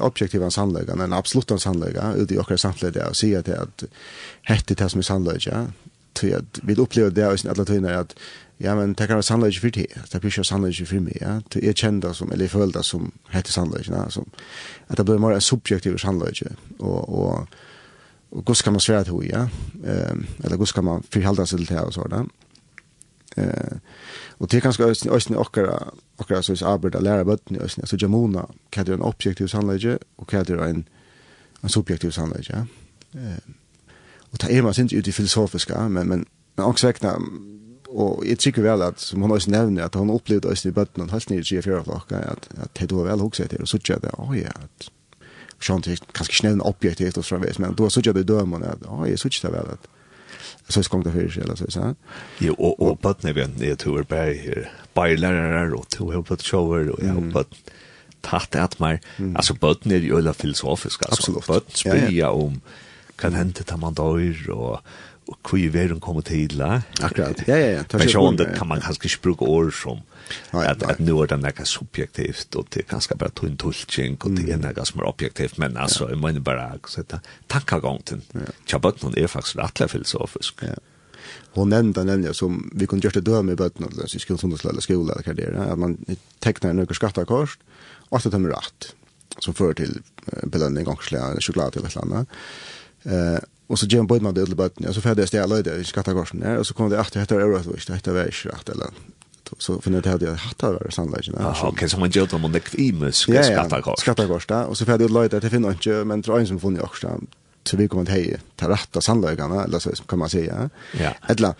[0.00, 3.84] objektiv av sannläggande, en absolut sannläggande ut i våra samhälle och säga att att
[4.42, 5.72] hette tas med sannläggande.
[6.12, 8.16] Till att vi upplever det i alla tider att
[8.60, 9.86] Ja, men det kan være sannleggig for det.
[10.12, 11.38] Det blir ikke sannleggig for meg, ja.
[11.54, 14.08] Jeg kjenner det som, eller jeg føler det som heter sannleggig, ja.
[14.10, 14.26] Som,
[14.88, 16.50] at det blir mer subjektiv sannleggig.
[16.78, 17.46] Og, og,
[18.30, 19.46] og hvordan kan man svære til ja.
[19.84, 22.30] Eh, eller hvordan kan man forholde seg til det og sånn,
[23.36, 23.78] Eh,
[24.38, 27.86] og det er ganske også øyne okkara, okkara som arbeider å lære bøttene i Østene.
[27.86, 30.88] så jamona, hva er en objektiv sannleggig, og hva er en,
[31.62, 32.64] en subjektiv sannleggig, ja.
[33.14, 33.54] Eh,
[34.32, 37.28] og det er man synes ut i filosofiska, men, men, men, også men,
[37.98, 41.10] og jeg tykker vel at, som hun også nevner, at hun opplevde oss i bøttene,
[41.10, 44.02] helt nere i 3-4 klokka, at, at det var vel hokset til, og så tjør
[44.06, 44.90] det, åh ja, at,
[45.58, 48.86] sånn, til, kanskje ikke nevne objektivt og fremvis, men da så tjør det dømen, at,
[48.86, 49.90] åh, jeg så tjør det vel, at,
[50.68, 51.92] så skal det fyrir seg, eller så så.
[52.44, 56.30] Jo og, og på när vi är er bare her, bare lærere, og to help
[56.30, 57.56] att shower jeg har bøtt
[58.22, 58.98] tatt att mer.
[59.36, 61.32] Alltså botten är ju alla filosofiska alltså.
[61.32, 62.60] Botten spyr om
[63.18, 64.80] kan hente att man dør, og,
[65.28, 66.62] och hur världen kommer till.
[67.00, 67.36] Akkurat.
[67.46, 67.82] Ja, ja, ja.
[67.92, 70.00] Men så det kan man kanske inte bruka ord som
[70.50, 74.30] att, att nu är det något subjektivt och det kanske bara tog en tulltjänk och
[74.30, 75.56] det är något som är objektivt.
[75.58, 76.10] Men alltså, ja.
[76.10, 77.12] jag menar bara att
[77.46, 78.20] tacka gång till.
[78.64, 80.54] Tjabötnen är faktiskt rättliga filosofisk.
[80.60, 80.74] Ja
[81.50, 84.58] hon nämnde nämligen som vi kunde göra det döme i böten eller så skulle som
[84.58, 86.04] skulle skola eller karriär att man
[86.38, 87.58] tecknar några skattakors
[88.08, 88.94] och så tar man rätt
[89.38, 90.02] som för till
[90.42, 92.28] belöning och choklad eller något annat.
[93.02, 93.38] Eh
[93.68, 94.86] Och så gör man bara det till botten.
[94.86, 97.62] Alltså för det ställa det i skattegården Ja, och så kommer det efter heter euro
[97.62, 98.90] så det heter väl rätt eller
[99.58, 101.28] så för det hade jag haft där sannolikt.
[101.38, 103.46] Ja, okej, så man gjorde om det kvimus mus
[103.98, 104.64] skattegården.
[104.64, 107.20] Och så för det lite det finns inte men tror inte som funnit också.
[107.64, 110.70] Så vi kommer att heja till rätta sannolikarna eller så kan man säga.
[111.00, 111.14] Ja.
[111.28, 111.54] Eller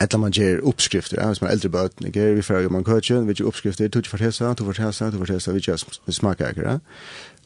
[0.00, 2.34] Eller man ger uppskrifter, ja, som er eldre bøten, ikke?
[2.34, 5.26] vi får jo man køtjen, vi ger uppskrifter, tog för hälsa, tog för hälsa, tog
[5.26, 5.76] för hälsa, vi gör
[6.12, 6.80] smakar, ikke?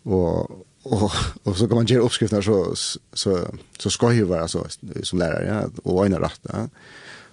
[0.04, 1.12] Og, och
[1.42, 2.74] och så kan man ge uppskrifter så
[3.12, 4.66] så så ska ju vara så
[5.02, 6.68] som lärare ja och ena rätt ja.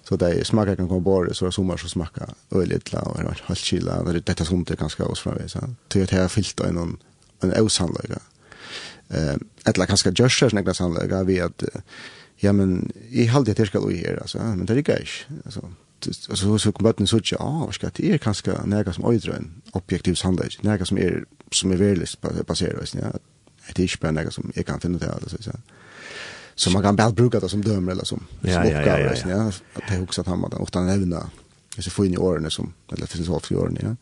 [0.02, 4.02] Så det smakar kan komma bort så sommar så smakar öligt la och helt chilla
[4.02, 6.96] det detta som det ganska oss från ja Det att här fyllt en någon
[7.40, 8.20] en osannolika.
[9.08, 11.62] Eh eller kanske just så några sannolika vi att
[12.36, 14.38] ja men i halde det ska vi här alltså.
[14.38, 15.72] Men det är gäsch alltså.
[16.34, 18.12] Så så kommer det så ja vad ska det?
[18.12, 23.12] Är kanske några som öjdrön objektiv sannolika några som är som är väldigt baserat ja
[23.74, 25.50] det är inte bara något som jag kan finna det alltså så.
[26.54, 29.36] Så man kan bara bruka det som dömer eller som som ja, uppgave ja, ja.
[29.36, 29.52] ja.
[29.74, 31.30] att det också att han man ofta nämna
[31.78, 33.94] så får in i årene, som eller finns allt i årene, ja.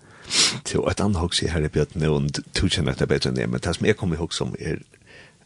[0.64, 3.74] Til et annet också her i Björn och tog sig bedre enn det, men det
[3.74, 4.76] som jeg kommer ihåg som er,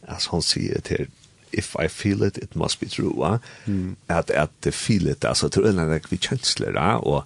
[0.07, 1.07] altså hon sier til,
[1.53, 3.37] if I feel it, it must be true, va?
[3.65, 3.95] Mm.
[4.09, 6.97] At, at feel it, altså, til øyne vi kjønslere, ja?
[6.97, 7.23] og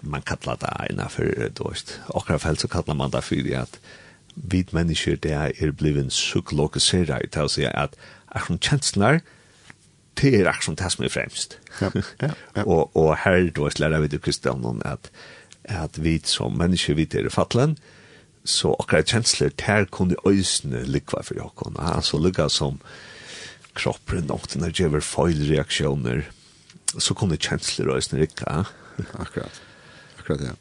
[0.00, 1.22] man kallar det ena for,
[1.58, 3.78] du vet, akkurat felt så kallar man det for at
[4.36, 7.96] vi mennesker det er blivet psykologisera til å si at
[8.28, 9.20] akkurat kjenslene
[10.16, 11.58] det er akkurat det som er fremst.
[11.80, 11.90] Ja,
[12.22, 12.62] ja, ja.
[12.72, 15.10] og, og her då lærer vi til Kristian at,
[15.64, 17.76] at vi som mennesker vi er fattelen,
[18.44, 21.76] så akkurat kjensler der kunne øysene likva for jokken.
[21.78, 22.80] Altså lykka som
[23.74, 26.22] kroppen nok, når det gjør feilreaksjoner,
[26.98, 28.64] så kunne kjensler og øysene likva.
[29.18, 29.60] Akkurat,
[30.18, 30.54] akkurat ja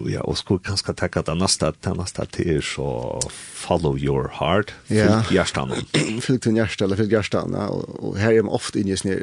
[0.00, 2.88] och ja, og skulle kanskje tenke at det neste, det neste til er så
[3.32, 4.74] follow your heart.
[4.90, 5.22] Ja.
[5.30, 5.72] hjertan.
[6.26, 7.66] Fyllt din hjärta eller fyllt ja.
[7.68, 9.14] Og, og her er man ofte inne i sin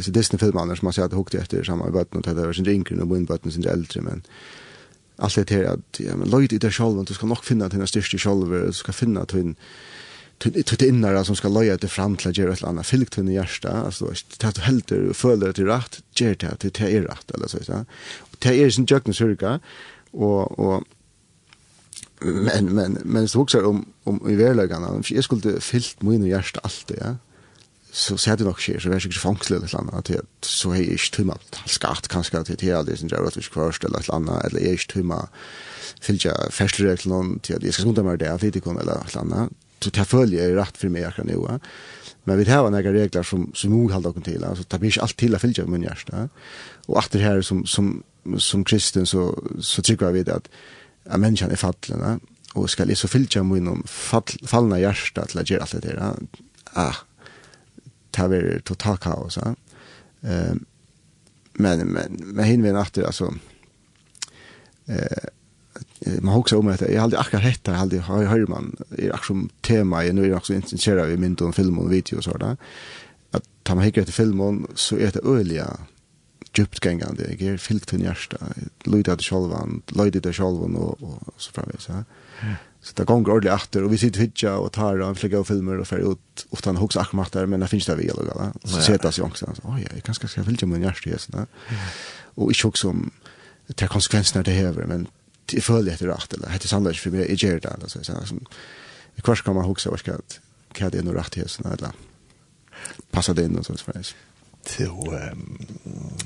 [0.00, 2.52] så Disney filmer som man säger att hukte etter sammen med bøtten, og det där
[2.52, 4.22] sin rinkere, og min bøtten sin eldre, men
[5.18, 7.86] alt det her at, ja men löjt i det selv, du ska nog finna den
[7.86, 9.54] största selv, du ska finna till
[10.38, 13.32] till till innare som ska leja det fram till att göra ett annat fylkt i
[13.32, 14.12] hjärta alltså
[14.44, 17.64] att du helt du följer till rätt ger det till det är rätt eller så
[17.64, 17.84] så
[18.44, 19.58] det er sin jøkken sørga,
[20.12, 20.84] og, og
[22.24, 26.26] men men men så huxar om om i verlagarna om jag skulle fyllt mig in
[26.26, 27.14] i hjärtat allt ja
[27.92, 30.90] så ser det nog sker så vars jag fångsle eller annat att jag, så är
[30.90, 34.44] jag tumma skatt kanske att det är det som jag vet ska eller ett annat
[34.44, 35.28] eller är jag tumma
[36.00, 39.90] fylla färsleregeln till att jag ska sunda mig där lite kon eller ett annat så
[39.90, 41.58] det följer rätt för mig kan ju
[42.24, 44.44] Men vi har några regler som som vi håller oss till.
[44.44, 46.28] Alltså tar vi inte allt till att följa min hjärta.
[46.86, 48.02] Och efter här som som
[48.38, 50.48] som kristen så så tycker jag vid att
[51.04, 52.18] att människan är fallen, va?
[52.54, 55.96] Och ska liksom fylla med inom fall, fallna hjärta till att göra allt det där.
[55.96, 56.16] Va?
[56.72, 56.94] Ah.
[58.10, 59.54] ta vi totalt kaos, va?
[60.22, 60.64] Ehm
[61.54, 63.34] men men men hinner vi natten alltså
[64.86, 65.28] eh
[66.20, 69.48] man hugsar om att jag hade akkurat hetta jag hade hör man är akkurat som
[69.60, 72.56] tema jag nu är också intresserad av mynt och film och video och sådär
[73.30, 75.76] att ta man hit till filmen så är det öliga
[76.58, 78.36] djupt gängande jag är fyllt till hjärta
[78.84, 82.04] löjde att själva löjde det själva och, och så framvis ja.
[82.80, 85.78] så det går ordentligt efter och vi sitter hitcha och tar och flägger och filmer
[85.78, 88.52] och färger ut och han hugsar akkurat där men det finns det vi eller vad
[88.64, 91.46] så sätter sig också oj jag kanske ska fylla min hjärta
[92.34, 93.10] och inte också om
[93.66, 95.06] det konsekvenserna det häver men
[95.52, 96.48] jag följer efter rätt eller?
[96.48, 98.46] Heter sannolikt för mig i Gerda alltså så här som
[99.22, 100.18] kvar ska man huxa vad ska
[100.72, 101.92] kan det nog rätt här eller
[103.10, 104.14] passa det in och så så så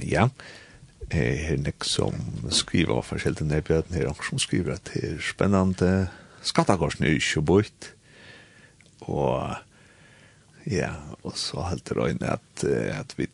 [0.00, 0.30] ja.
[1.10, 2.12] Eh nek som
[2.52, 5.92] skriver av forskjellige nedbjørn her, og som skriver at det er spennende
[6.44, 7.88] skattekorsen er ikke bort,
[9.08, 9.56] og
[10.68, 10.92] ja,
[11.24, 13.28] og så helter øyne at, at vi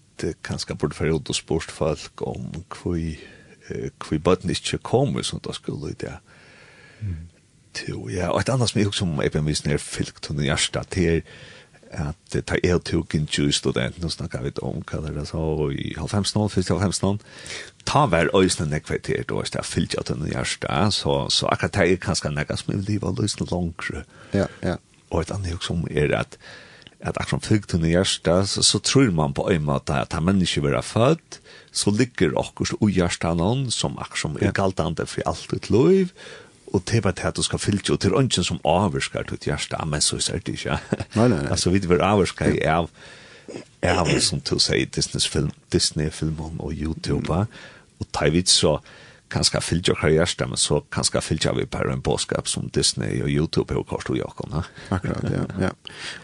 [0.46, 3.00] kanskje burde få gjort og spørst folk om hvor
[4.00, 6.18] kvi bøtten ikke kommer som da skulle i ja
[7.74, 10.94] Til, ja, og et annet som jeg husker om jeg bevis nere fylkt under hjertet,
[10.94, 11.22] det er
[11.94, 15.42] at ta jeg tok en tjue student, nå snakker vi om hva det er så,
[15.70, 17.20] i halvfemsen, først i halvfemsen,
[17.86, 21.86] ta hver øyne nekveter, og det er fyllt at den hjertet, så, så akkurat det
[21.92, 24.04] er kanskje nekka som i livet, og løsne langere.
[24.34, 24.76] Ja, ja.
[25.10, 26.38] Og et annet som er at,
[27.04, 30.24] at akkurat fylgt hun i hjertet, så, så tror man på en måte at han
[30.24, 31.40] menneske vil ha født,
[31.74, 36.14] så ligger akkurat ui hjertet noen som akkurat er galtande for alt ut liv,
[36.74, 39.38] og det er bare til at du skal fyllt og til ønsken som avvarskar til
[39.46, 40.78] hjertet, men så er det ikke.
[41.14, 41.50] Nei, nei, nei.
[41.52, 42.88] Altså, vi vil avvarskar i av,
[43.84, 48.00] av som du sier, Disney-film, Disney-film og YouTube, mm.
[48.00, 48.78] og tar vi så,
[49.34, 53.30] kanskje fylgja og hjärsta, men så kanskje fylgja vi bare en påskap som Disney og
[53.30, 54.50] YouTube og kors og Jakob.
[54.50, 54.62] jakon.
[54.90, 55.44] Akkurat, ja.
[55.66, 55.70] ja.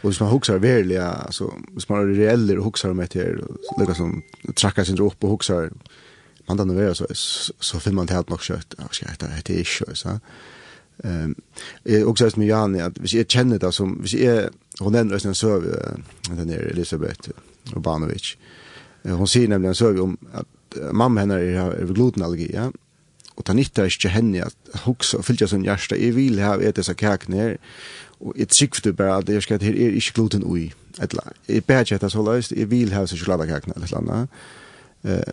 [0.03, 3.81] Og hvis man hoksar verlig, altså, hvis man er reeller og hoksar om etter, og
[3.81, 4.23] lukka som
[4.57, 5.71] trakkar sin opp og hoksar,
[6.49, 7.07] man dannar vera så,
[7.61, 10.19] så finner man til alt nok kjøtt, ja, skal jeg hette ikke, så.
[11.05, 11.35] Ehm,
[11.87, 14.49] jeg også sagt med Jani, at hvis jeg kjenner det som, hvis jeg,
[14.81, 15.65] hun nevner en søv,
[16.29, 17.31] den er Elisabeth
[17.77, 18.35] Urbanovic,
[19.05, 20.47] hun sier nemlig en søv om at
[20.93, 22.69] mamma henne er, er glutenallergi, ja,
[23.41, 25.97] og det nyttar inte henne at huxa og fylla sin hjärsta.
[25.97, 27.57] jeg vil ha ett dessa kakner.
[28.21, 30.73] og jeg sikfte bare at jeg skal at her er inte gluten ui i.
[31.49, 32.53] jeg ber inte etter så löst.
[32.53, 34.29] jeg vil ha sin chokladkakner eller annat.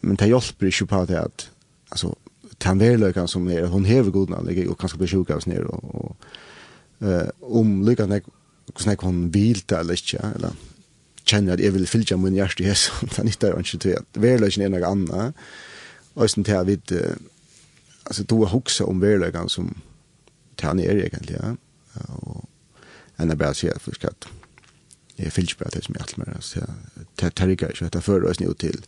[0.02, 1.50] Men det hjelper inte på det att
[1.91, 2.15] alltså,
[2.60, 4.38] verløykan som är, hon häver godna
[4.70, 6.15] og kanskje blir sjuk av oss og, og
[7.00, 8.22] och, om lyckan är
[8.76, 10.52] snack hon vilta eller ikke, Eller,
[11.26, 14.06] kjenner at jeg vil fylle min hjerte i Jesus, det nytter jo ikke til at
[14.13, 15.34] verleggen er noe annet,
[16.15, 16.78] og sånn til at vi
[18.08, 19.82] alltså då huxa om världen som
[20.56, 21.58] tar ner egentligen
[21.93, 22.50] ja och
[23.15, 24.28] en är bara så här för att
[25.15, 26.60] jag fylls på det som jag alltid med så
[27.20, 28.82] jag tar inte så att jag förrör oss nu till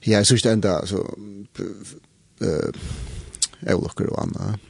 [0.00, 1.14] jag är så stända alltså
[2.40, 4.60] eh olyckor och annat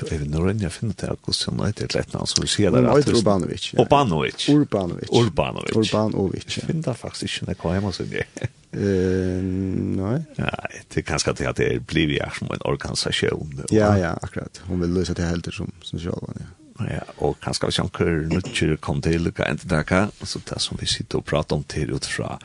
[0.00, 2.48] Du er vet inte hur jag finner det här kursen heter ett lättnamn som vi
[2.48, 2.82] ser där.
[2.82, 3.74] Hon Urbanovic.
[3.74, 4.48] Urbanovic.
[4.48, 5.08] Urbanovic.
[5.12, 5.76] Urbanovic.
[5.76, 6.58] Urbanovic.
[6.58, 8.48] Jag finner faktiskt inte när jag kommer hemma det.
[8.72, 10.22] Eh, nej.
[10.36, 13.64] Nej, det kanske inte att det blir ju som en organisation.
[13.70, 14.60] Ja, ja, akkurat.
[14.64, 16.44] Hon vill lösa det helt som som sociala, ja.
[16.88, 18.28] Ja, och kanske vi sjunker
[18.66, 21.62] nu kom till det kan inte där så det som vi sitter och pratar om
[21.62, 22.38] till utifrån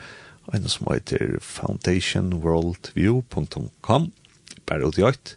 [0.52, 4.10] en som heter foundationworldview.com
[4.66, 5.36] bare ut jakt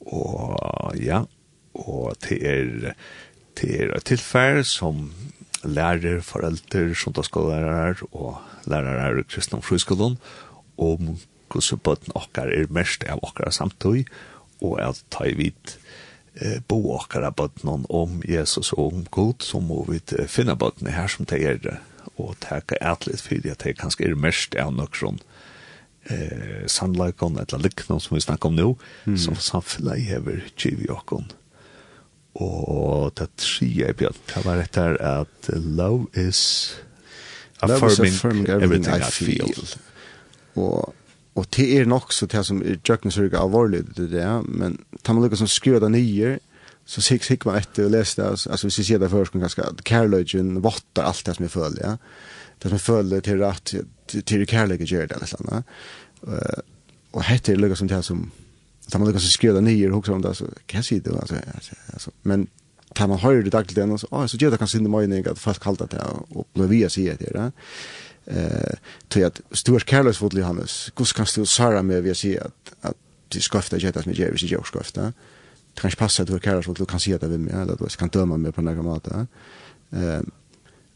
[0.00, 1.24] og ja
[1.74, 2.94] og det er
[3.60, 5.12] det er et tilfær som
[5.64, 8.36] lærer, foreldre, sondagsskolelærer og
[8.70, 10.18] lærere i kristne friskolen
[10.78, 11.16] om
[11.48, 14.04] hvordan bøtten okkar er mest av okkar samtøy,
[14.60, 15.76] og at ta i vidt
[16.36, 20.90] eh, bo okkar av bøtten om Jesus og om Gud, så må vi finne bøtten
[20.92, 21.78] her som det er
[22.18, 25.20] og takke atlet for at det kanskje er mest av noen
[26.10, 28.72] eh, sannleikon, eller liknande som vi snakker om nå,
[29.06, 29.18] mm.
[29.20, 31.28] som samfunnet hever kjiv i okkar.
[32.38, 36.76] Og det tredje, Bjørn, det var etter at love is
[37.62, 39.52] affirming, affirming everything, everything I, feel.
[39.52, 39.80] feel.
[40.58, 40.94] Og,
[41.38, 44.78] og det er nok så det som er jøkken så ikke alvorlig det det, men
[45.04, 46.38] tar man lukket som skriver det nye,
[46.88, 49.64] så sikk sik man etter å lese det, altså hvis jeg sier det først, ganske,
[49.64, 51.94] at kærløgjen votter alt det som jeg føler, ja.
[52.58, 53.74] Det som jeg føler til rett,
[54.08, 55.60] til kærløgjen gjør det, eller sånn, ja.
[57.12, 58.24] Og hette er lukket som det som,
[58.88, 61.12] tar man lukket som skriver det nye, og hukser om det, så hva sier du,
[61.20, 61.42] altså,
[61.92, 62.48] altså, men
[62.98, 65.62] tar man høyre i daglig den, så, så gjør det kanskje sinne mening at folk
[65.62, 67.52] kallt det og ble vi å si det her.
[68.28, 72.34] Eh, til at Stuart Carlos fotlig Johannes, hvordan kan du sære med vi å si
[72.36, 72.98] at, at
[73.32, 75.12] du skøfter ikke det som jeg gjør, hvis jeg gjør skøfter.
[75.74, 77.54] Det kan ikke passe at du er Carlos du kan si at det vil meg,
[77.54, 79.26] eller du kan døme meg på en egen måte.
[79.92, 80.20] Eh,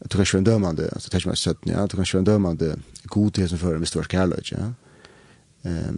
[0.03, 2.03] du kan ikke være en dømende, altså det er ikke meg søtten, ja, du kan
[2.03, 2.75] ikke være en dømende
[3.07, 4.67] god til som fører med Stuart Carlos, ja.
[5.63, 5.95] Eh,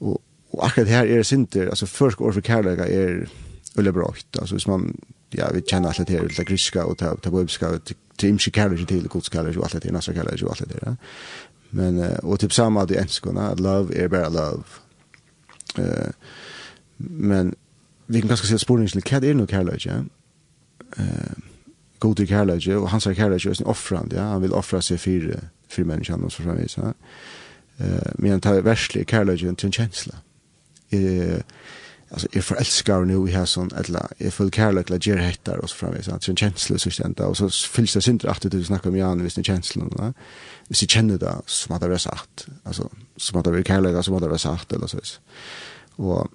[0.00, 0.20] og,
[0.52, 3.26] og akkurat her er det sinter, altså først år for Carlos er
[3.78, 4.38] eller brått.
[4.38, 4.96] Alltså hvis man,
[5.30, 7.80] ja, vi känner att det är lite griska och det bibelska,
[8.16, 10.96] team imske kärlek till, Guds kärlek och allt det nästa kärlek och allt det där.
[11.70, 14.62] Men, och typ samma det enskorna, love är bara love.
[15.78, 16.10] Eh
[16.96, 17.54] men
[18.06, 19.86] vi kan ganska se spåren till, vad är nu kärlek?
[19.86, 19.92] Ja?
[20.96, 21.32] Eh
[21.98, 24.22] god till kärlek, och hans kärlek är en offrande, ja?
[24.22, 26.76] han vill offra sig för, för människan och så framvis.
[26.76, 26.94] Ja?
[27.76, 30.14] Eh men han tar värstlig kärlek till en känsla.
[30.90, 31.40] Eh
[32.10, 35.70] alltså är förälskar nu i här sån eller är full kärlek eller ger hettar och
[35.70, 38.90] så framvis att en känsla så stända och så fylls det inte att du snackar
[38.90, 40.14] om Jan visst en känsla va?
[40.68, 44.14] Visst känner det som att det är sagt alltså som att det är kärlek som
[44.14, 45.20] att det är sagt eller så vis
[45.96, 46.28] och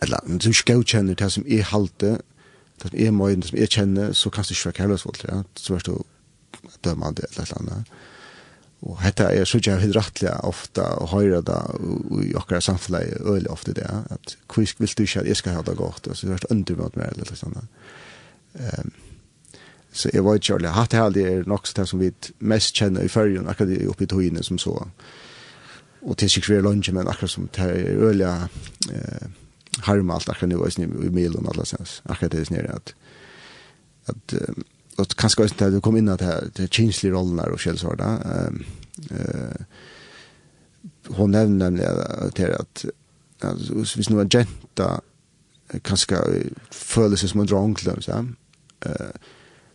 [0.00, 2.20] eller du ska känna det som är halte
[2.82, 5.44] det som är möjligt som är känner så kanske du ska kärleksfullt ja.
[5.54, 6.02] Så vart du
[6.80, 7.88] dömande eller annat.
[8.86, 11.58] Og hetta er så jeg vil rettelig ofte og høyre da
[12.22, 15.62] i akkurat samfunnet øyelig ofte det, at hvisk vil du ikke at jeg skal ha
[15.66, 17.58] det godt, og så er det under mot meg, eller sånn.
[18.54, 18.92] Um,
[19.92, 20.76] så jeg var ikke ordentlig.
[20.76, 24.46] Hatt heldig er nok det som vi mest kjenner i fyrjen, akkurat oppe i togene
[24.46, 24.76] som så.
[26.06, 28.30] Og til sikkert vi er lunge, men akkurat som det er øyelig
[28.94, 29.28] eh,
[29.88, 32.94] harmalt akkurat nå, i milen, akkurat det er snir, at,
[34.06, 34.62] at um,
[34.98, 38.04] och kanske också att du kom in att det kinsliga rollen där och källsvarda.
[38.04, 38.64] Ehm
[39.10, 39.64] eh
[41.08, 42.84] hon nämnde nämligen att att
[43.40, 45.00] alltså visst nu en jenta
[45.82, 46.16] kanske
[46.70, 48.26] följer sig som en dronklum, så.
[48.86, 49.10] Eh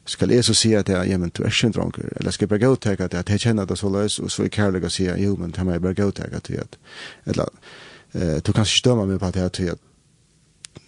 [0.05, 2.45] skal jeg så si at jeg, ja, men du er ikke en dronker, eller skal
[2.45, 4.89] jeg bare gå til at jeg kjenner det så løs, og så er kærlig å
[4.89, 6.65] si, jo, men det må jeg bare gå til at jeg,
[7.25, 7.45] eller,
[8.13, 9.79] eh, du kan ikke dømme meg på at jeg, at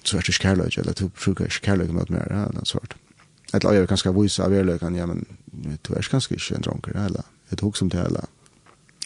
[0.03, 2.97] så er det ikke kærlig, eller du bruker ikke kærlig mot meg, eller noe sånt
[3.53, 5.25] eller jag kanske visa av er kan ja men
[5.81, 8.25] du är kanske inte en dronker eller ett hugg som det eller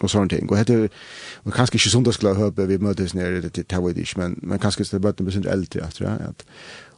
[0.01, 0.49] och sånt ting.
[0.49, 0.89] Och heter
[1.35, 4.83] och kanske inte sånt skulle höra vi möttes ner det till Tawdish men men kanske
[4.83, 6.45] det bara besund äldre tror jag att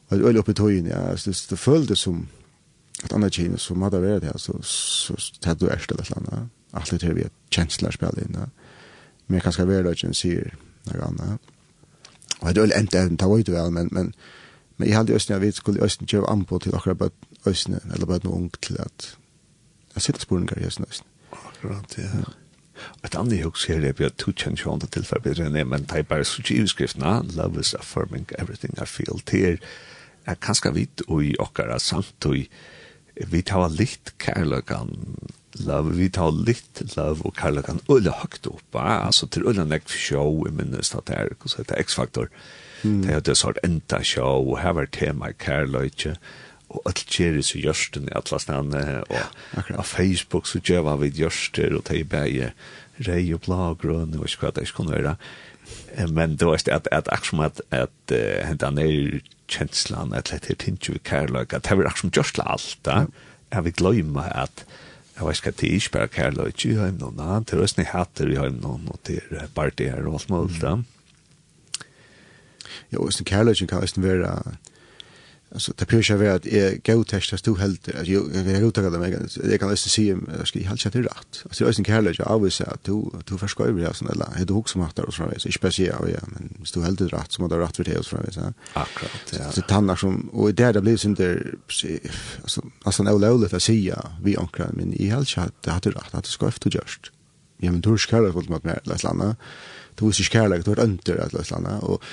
[0.07, 2.27] och öl uppe tojen ja så det följde som
[3.03, 6.49] att andra tjejer som hade varit här så så hade du ärst eller annat.
[6.71, 8.49] Allt det vi känslor spel in där.
[9.25, 11.37] Men jag kanske väl inte ser några andra.
[12.39, 14.13] Och det öl inte även Tawdish men men
[14.75, 17.13] men jag hade östna vet skulle östna ju anpå till akkurat
[17.47, 19.15] øsne, eller bare noe ung til at
[19.95, 21.07] jeg sitter spørninger i øsne øsne.
[21.31, 22.23] Akkurat, ja.
[23.05, 25.57] Et annet jeg også her er vi at to kjenner ikke andre tilfell bedre enn
[25.59, 29.21] jeg, men det er bare så ikke i skriftene, Love is affirming everything I feel.
[29.31, 29.57] Det er,
[30.27, 32.37] jeg kan skal og i okkara samt og
[33.31, 34.95] vi tar litt kærløkene,
[35.67, 38.77] love, vi tar litt love og kærløkken øyne høyt opp.
[38.79, 42.31] Altså til øyne nek show, jeg minnes at det er, hva heter X-faktor.
[42.83, 43.01] Mm.
[43.03, 46.15] Det er det sort enda show, og her var tema kærløyke,
[46.71, 51.75] og alt kjeris i gjørsten i alle stedene, og ja, Facebook så gjør vi gjørster,
[51.75, 52.51] og det er bare
[53.07, 55.15] rei og blå og grønne, og ikke hva det ikke kunne være.
[56.11, 59.19] Men det var ikke at, at akkurat som at, at uh, hentan er
[59.51, 63.03] kjenslan, at det er tindju i kærløk, at det var akkurat som gjørsla alt, da,
[63.51, 64.65] jeg vil gløyma at
[65.11, 67.85] jeg vet ikke at det er ikke bare kærløk i høymnån, det er også ni
[67.85, 70.77] hatter i noen, og det er bare det her, og alt mulig, da.
[72.91, 74.31] Ja, og kærløk kan også være
[75.53, 78.81] Alltså det pyr vi att är go test att du helt att jag är ute
[78.81, 79.17] med mig.
[79.43, 81.43] jag kan läsa se om jag ska helt chatta rätt.
[81.43, 84.45] Alltså jag är inte heller jag always säger att du du förskriver det såna där.
[84.45, 85.45] Det också macht det så vis.
[85.45, 88.37] jag speciellt ja, men du helt rätt som måste rätt för det och så vis.
[88.73, 89.11] Akkurat.
[89.31, 89.51] Ja.
[89.55, 91.55] Det tannar som och det där blir synd där
[92.41, 96.15] alltså alltså en olölet att säga vi ankrar men i helt chatta det hade rätt
[96.15, 97.11] att det ska efter just.
[97.57, 99.35] Ja men du ska det väl med läs landa
[99.95, 101.77] du visst kärlek, du har önter att landa.
[101.79, 102.03] Och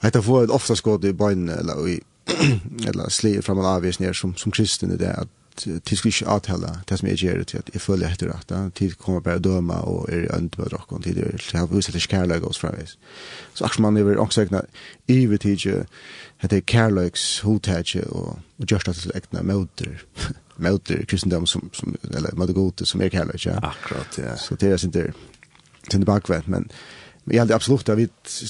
[0.00, 2.00] detta får ett ofta skott i bön eller i
[2.88, 6.68] eller släger fram en ner som, som kristen i det att tid skulle ikke avtale
[6.88, 9.76] det som jeg gjør til at jeg følger etter at tid kommer bare å døme
[9.88, 12.96] og er ønt med dere tid er til å vise til kærløyga oss fremvis
[13.54, 15.84] så akkurat man er også egnet iver tid ikke
[16.40, 19.92] at det er kærløygs hodtetje og, og gjørst at det er egnet møter
[20.66, 23.60] møter kristendom som, som eller møter gode som er kærløyga ja.
[23.74, 25.12] akkurat ja så det er sin der
[25.90, 26.70] sin der bakvett men
[27.24, 28.08] jag hade absolut att vi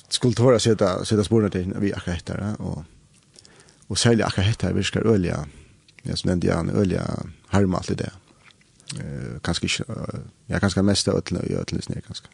[0.09, 2.85] skulle tåre å sätta sette sporene til vi akkurat etter och
[3.93, 5.39] Og særlig akkurat dette virker ølige,
[6.05, 7.03] jeg som nevnte gjerne, ølige
[7.53, 8.13] harma i det.
[8.97, 12.31] Uh, kanskje ikke, uh, ja, kanskje mest av øtlene og øtlene snir, kanskje.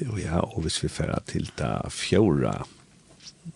[0.00, 2.54] Jo, ja, og hvis vi færer til da fjorda,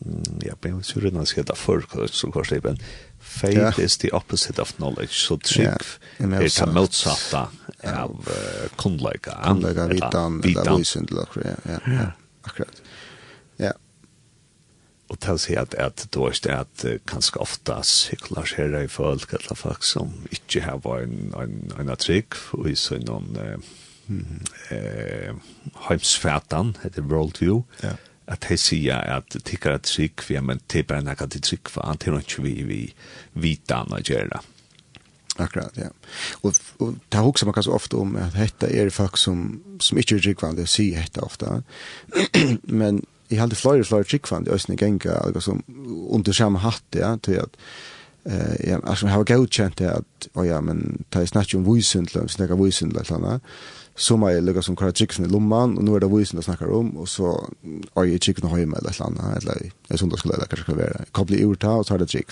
[0.05, 2.81] mm, ja, men hvis vi når jeg skal ta så går det, men
[3.19, 3.73] faith ja.
[3.85, 5.65] is the opposite of knowledge, så trygg
[6.21, 6.27] ja.
[6.27, 7.47] er det motsatta
[7.85, 9.41] av uh, kundleika.
[9.45, 11.09] Kundleika, vitan, eller visan,
[11.45, 12.11] ja, ja,
[12.45, 12.83] akkurat
[15.09, 19.33] och ta sig att att då är det att kanske ofta cyklar här i folk
[19.33, 21.35] eller folk som inte har varit en
[21.79, 23.37] en en trick och i så någon
[24.71, 25.35] eh
[25.75, 27.97] hemsfärdan heter world view ja
[28.27, 31.69] at det säger at tycker at trygg vi men det er bare en til trygg
[31.71, 32.95] for han antar ikke vi vi
[33.35, 34.41] vita Nigeria
[35.39, 35.89] Akkurat, ja.
[36.43, 39.99] Og, og det här også man kanskje ofte om at detta er folk som, som
[39.99, 41.63] inte är rikvande, sier detta ofta.
[42.63, 45.65] men jeg hadde flere og flere tryggvann i Østene Genga, altså som
[46.09, 47.61] under samme hatt, ja, til at
[48.27, 51.65] eh ja, alltså har jag godkänt det att oh ja men ta i snack om
[51.65, 53.41] vuisen till snacka vuisen eller såna
[53.97, 56.73] så man lägger som kvar chicken i lumman och nu är det vuisen att snackar
[56.73, 57.51] om och så
[57.95, 61.37] har ju chicken hemma eller såna eller jag som då skulle det kanske vara koppla
[61.37, 62.27] ur ta och ta det chick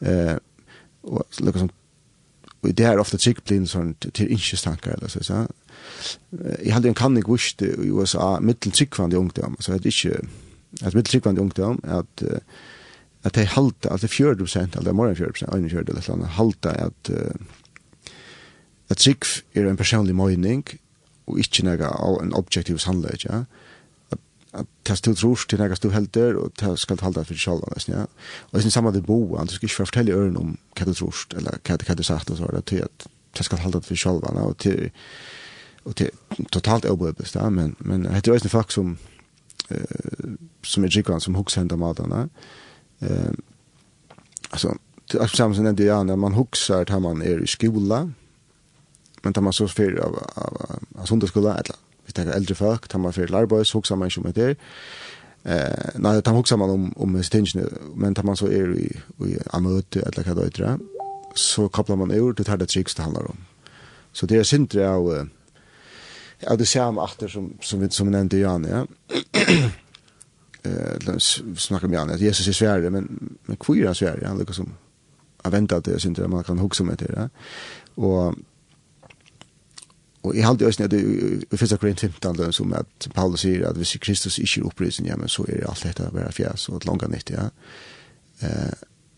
[0.00, 0.36] eh
[1.02, 1.70] och lägger som
[2.60, 5.46] och det är ofta chick blir sån till inches tankar eller så så
[6.64, 10.28] jeg hadde en kanning vust i USA, mitteltrykkvande ungdom, så det er ikke,
[10.82, 12.24] at mitteltrykkvande ungdom, at
[13.24, 15.94] at de halte, at det er 40 prosent, eller mer enn 40 prosent, øyne 40
[15.94, 17.12] eller annet, halte at
[18.92, 19.24] at trygg
[19.56, 20.64] er en personlig møyning,
[21.26, 23.44] og ikke noe av en objektiv sannleik, ja.
[24.12, 24.20] At,
[24.60, 27.96] at det stod trus til noe stod helter, og det skal halda for sjalva nesten,
[27.96, 28.04] ja.
[28.50, 30.92] Og det er samme det bo, at du skal ikke fortelle øren om hva du
[30.92, 33.98] trus, eller hva du sagt, og så er det til at det skal halda for
[33.98, 34.90] sjalva, og til
[35.84, 36.10] och det
[36.50, 38.96] totalt obehövligt där men men hade ju en folk som
[39.68, 39.78] eh
[40.62, 42.28] som är gigan som hooks händer matarna.
[42.98, 43.32] Eh
[44.50, 44.76] alltså
[45.12, 48.12] det är samma som det är när man hooksar att man är i skola
[49.22, 51.76] men tar man så för av av av sånt skola eller
[52.06, 54.56] vi tar äldre folk tar man för lärboys hooksar man ju med det
[55.46, 59.38] Eh nej, det hooksar man om om stingen men tar man så är i i
[59.50, 60.78] amöte eller vad det heter.
[61.34, 63.36] Så kopplar man ur det här det tricks det handlar om.
[64.12, 65.28] Så det är synd det av
[66.46, 68.86] Ja, det ser man efter som som vi som nämnde Jan, ja.
[70.66, 71.22] Eh, låt
[71.56, 72.10] snacka med Jan.
[72.10, 74.72] Att Jesus är svärd, men men kvira är svärd, han lukas som
[75.42, 77.14] jag väntar att jag syns det, man kan huxa med det.
[77.16, 77.28] Ja.
[78.02, 78.34] Och
[80.20, 83.76] och i allt det ösnet i första Korint 15 då som att Paulus säger att
[83.76, 86.76] hvis Kristus inte är upprisen, ja men så är det allt detta bara fjäs och
[86.76, 87.50] ett långa nytt, ja.
[88.40, 88.72] Eh,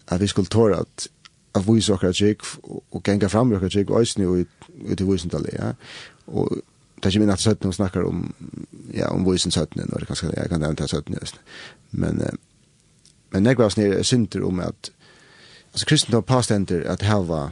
[0.05, 1.09] att vi skulle tåra att
[1.53, 2.37] att vi saker att jag
[2.91, 4.35] och gänga fram och jag och ösnet och
[4.87, 5.74] ut i visentale, ja.
[6.24, 6.57] Och
[6.97, 8.34] det er ikke min at søttene snakker om,
[8.94, 11.40] ja, om voisen søttene, når jeg kan, jeg kan nevne søttene, just.
[11.90, 12.32] men, eh,
[13.30, 14.90] men jeg var snir synder om at,
[15.72, 17.51] altså kristendom pastenter at hava,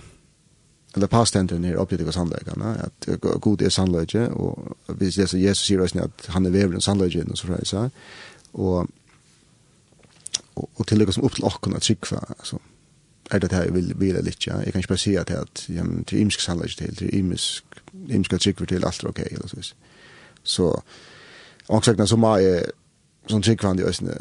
[0.94, 5.82] eller pastenter nere oppgivet av sannleggene, at god er sannlegge, og hvis Jesus, Jesus sier
[5.82, 7.88] oss at han er veveren sannleggen, og så fra jeg sa,
[8.54, 8.86] og,
[10.54, 12.58] og, og til som opp til åkken at trykva, altså,
[13.30, 14.60] er det her jeg vil vile litt, ja.
[14.60, 17.73] Jeg kan ikke bare si at det er imsk sannlegg til, det er imsk
[18.24, 19.24] ska tycka till allt är okej.
[19.24, 19.74] Okay, eller så.
[20.42, 20.82] Så,
[21.66, 22.70] och sagt så mycket
[23.26, 24.12] som tycker han det är såna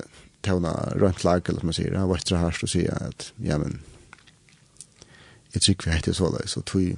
[0.41, 1.95] tona runt lag eller man säger.
[1.95, 3.81] Han var inte härst att säga att, ja men,
[5.51, 6.47] jag tycker vi heter så där.
[6.47, 6.97] Så tog,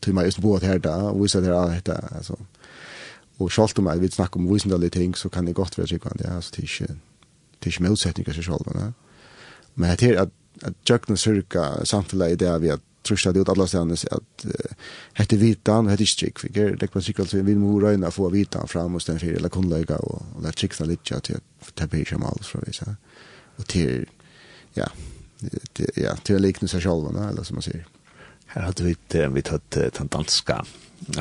[0.00, 2.08] tog mig just på här där och visa det här detta.
[2.16, 2.36] Alltså,
[3.36, 6.32] och schalt om jag vill snacka om visendaliga ting så kan det gott vara tryggvande.
[6.34, 6.94] Alltså, det är inte,
[7.58, 8.92] det är inte motsättningar sig själva.
[9.74, 10.32] Men det är att
[10.62, 14.46] att jökna cirka samfella i det vi att trusha det ut alla stedene at
[15.18, 16.42] hette vitan hette ikke trygg.
[16.44, 19.52] Vi gjør det på sikkert, vi må røyne få vitan fram hos den fire, eller
[19.52, 21.40] kunnløyga, og, det er tryggsta litt til
[21.74, 22.96] det blir ikke mal, alt vi vi,
[23.58, 24.04] og til,
[24.76, 24.88] ja,
[25.74, 27.86] til, ja, til å likne seg selv, eller som man sier.
[28.54, 28.94] Her hadde vi,
[29.34, 30.62] vi tatt den danska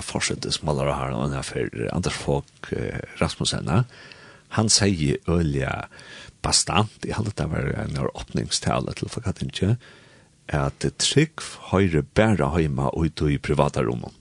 [0.05, 2.71] forsøkte smalere her, og her for Anders Folk
[3.21, 3.69] Rasmussen,
[4.55, 5.87] han sier ølja
[6.45, 9.75] bastant, jeg hadde det var en åpningstale til for kattinje,
[10.47, 14.13] at trygg høyre bæra heima ut i privata rommet.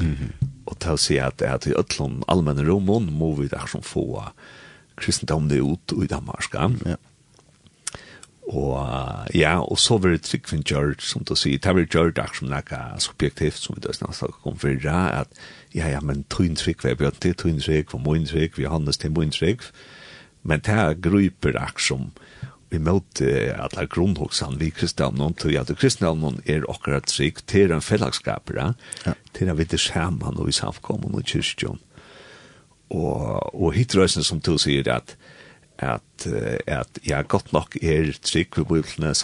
[0.00, 0.46] Mm -hmm.
[0.66, 4.22] Og til å si at, at i øtlån allmenne rommet må vi der som få
[4.96, 6.54] kristendomne ut i Danmark.
[6.86, 6.96] Ja.
[8.50, 8.86] Og
[9.34, 12.36] ja, og så var det trygg for George, som du sier, det var George akkurat
[12.36, 15.28] som nekka subjektivt, som vi da snakket om fyrra, at
[15.74, 18.58] ja, ja, men tøyn trygg, vi har bjørn til tøyn trygg, vi har møyn trygg,
[18.58, 19.62] vi har hans til møyn trygg,
[20.42, 22.10] men det er gruper akkurat som,
[22.70, 23.20] vi imot
[23.58, 28.72] alla grunnhoksan vi kristendom, til at kristendom er okkara trygg til en fellagskap, ja.
[29.34, 31.80] til at vi er sammen og i samkommun og kyrkjon.
[32.90, 35.16] Og, og hitrøysen som du sier at
[35.80, 36.26] at,
[36.66, 39.14] at ja, godt nok er trygg ved bøylene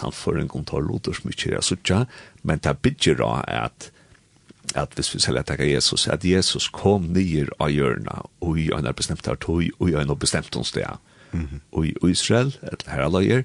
[0.41, 2.05] en kontor tar som ikke er sutja,
[2.43, 3.91] men det bygger da at
[4.75, 8.89] at hvis vi selger takk Jesus, at Jesus kom nyer av hjørna og i en
[8.93, 10.97] bestemt tog og i en bestemt sted
[11.37, 13.43] mm i Israel, et herraløyer,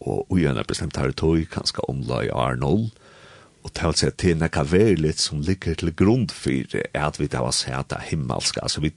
[0.00, 2.90] og i en bestemt territori, kanskje omlai R0,
[3.64, 7.46] og til å se til nekka verligt som ligger til grunn for at vi tar
[7.48, 8.92] oss heta himmelska, altså vi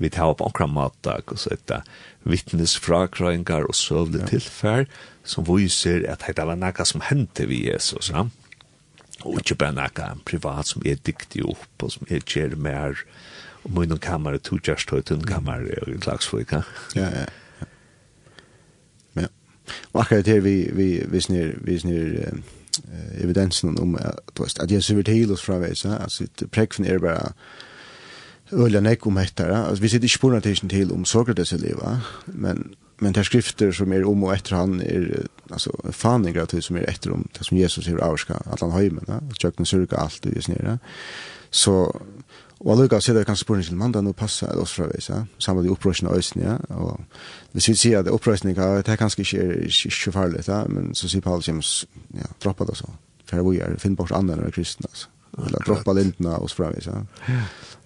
[0.00, 1.84] vi tar på akkurat matak og så etter
[2.24, 4.28] vittnesfrakrøyngar og søvle ja.
[4.30, 4.86] tilfær
[5.28, 8.24] som viser at det var nekka som hendte vi Jesus, ja?
[9.20, 12.96] og ikke bare nekka privat som er dyktig opp og som er kjer mer
[13.60, 16.64] og må innom kammer, to kjerst og tunn kammer og en slags folk, ja,
[16.96, 17.26] ja.
[19.92, 24.96] Och akkurat her vi vi vi snir vi snir eh, evidensen om att at Jesus
[24.96, 27.32] vil til oss från väsa alltså prekven är bara
[28.52, 29.56] Öljan nek om hettare.
[29.56, 33.92] Alltså vi sitter ikke på något till om Sokrates eleva, men men där skrifter som
[33.92, 37.56] är om och efter han er, altså fanning att som er efter om det som
[37.56, 39.20] Jesus er avska att han höjmen va.
[39.38, 40.78] tjøkken surka allt och just nere.
[41.50, 42.00] Så
[42.60, 45.08] Og allukka så er det kanskje spørsmål til mandag nå passa det oss fra veis,
[45.08, 45.22] ja.
[45.40, 46.56] Samme de opprøsene øsene, ja.
[46.76, 47.00] Og
[47.52, 49.46] hvis vi sier at opprøsene, ja, det er kanskje ikke,
[49.88, 50.64] ikke farlig, ja.
[50.68, 52.90] Men så sier Paulus, ja, droppa det så.
[53.24, 55.08] For vi er, finn bort andre enn kristne, altså.
[55.38, 57.00] Eller droppa lindene oss fra veis, ja.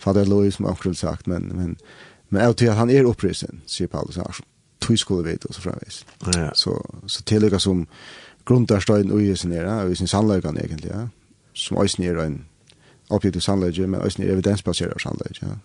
[0.03, 1.77] Fader Louis, som akkurat sagt, men, men,
[2.31, 4.27] men jeg tror at han er opprøsen, sier Paulus, ja.
[4.83, 6.03] Tog skulle vi vite oss fra veis.
[6.35, 6.51] Ja.
[6.59, 6.75] Så,
[7.07, 7.87] så tillegg som
[8.45, 11.07] grunntarstøyen og i sin era, og i sin sannløygan egentlig, ja.
[11.55, 12.41] Som øsene er en
[13.11, 15.49] objektiv sannleggje, men også evidensbasert sannleggje.
[15.49, 15.57] Ja.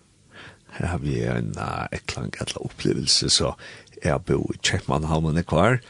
[0.78, 3.54] Her har vi en uh, eklang eller opplevelse, så
[4.04, 5.80] jeg bor i Kjeppmannhalmen i kvar,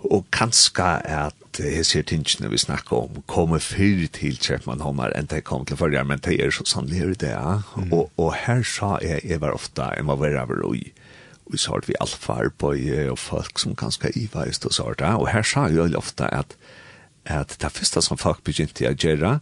[0.00, 5.42] og kanskje at jeg ser tingene vi snakker om kommer før til Kjeppmannhalmer enn de
[5.44, 7.34] kom til forrige, men det er så sannlig i det.
[7.34, 7.60] Ja.
[7.76, 7.92] Mm.
[7.92, 10.76] Og, og her sa jeg, jeg var ofte, jeg må være over og
[11.50, 12.74] vi sa at vi alfar på
[13.10, 16.56] og folk som kanskje iva just og så og her sa jeg ofte at,
[17.24, 19.40] at det første som folk begynte å gjøre,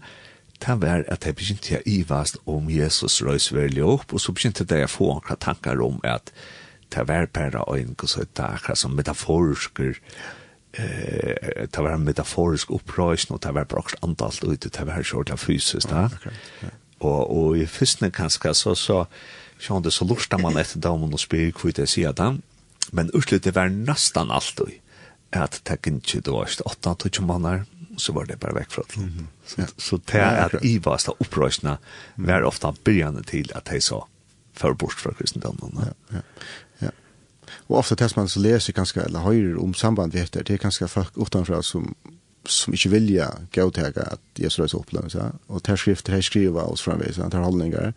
[0.67, 4.67] det var at jeg begynte å ivast om Jesus røys veldig opp, og så begynte
[4.69, 6.33] jeg å få noen tankar om at
[6.95, 10.01] det var bare en akkurat som metaforsker,
[10.73, 15.31] eh det var en metaforisk upprösning och det var bara antalt ut det var short
[15.31, 16.11] av fysiskt där.
[16.99, 19.07] Och och i första kanske så så
[19.59, 22.39] sjön det så lustar man efter dem och spel kvitt det ser där.
[22.91, 24.67] Men utslutet var nästan allt då.
[25.31, 27.65] Att ta inte då 8 till 10 månader
[27.99, 28.85] så var det bara väck från.
[28.97, 29.25] Mm -hmm.
[29.47, 29.67] Så, ja.
[29.77, 31.79] så det är att Ivasta upprörsna
[32.15, 34.07] var ofta börjande till att de sa
[34.53, 35.73] för bort från kristendomen.
[35.77, 36.21] Ja, ja.
[36.79, 36.91] ja.
[37.51, 40.59] Och ofta det man så läser ganska, eller höjer om samband vi heter, det är
[40.59, 41.95] ganska folk utanför som
[42.49, 46.63] som inte vilja gå till att Jesus rörs upp så och där skrifter här skriva
[46.63, 47.95] oss framvis att där hållningar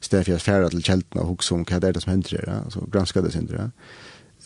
[0.00, 2.86] stäfjas färra till kältna och hugga om vad det är det som händer där så
[2.92, 3.54] granska det sig inte.
[3.54, 3.70] Ja.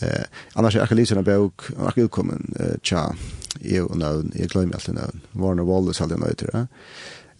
[0.01, 3.15] Eh, annars är Achilles en bok, och utkommen eh, tja,
[3.61, 5.21] jag och nöden, jag glömmer alltid nöden.
[5.33, 6.67] Warner Wallace hade nöjt det.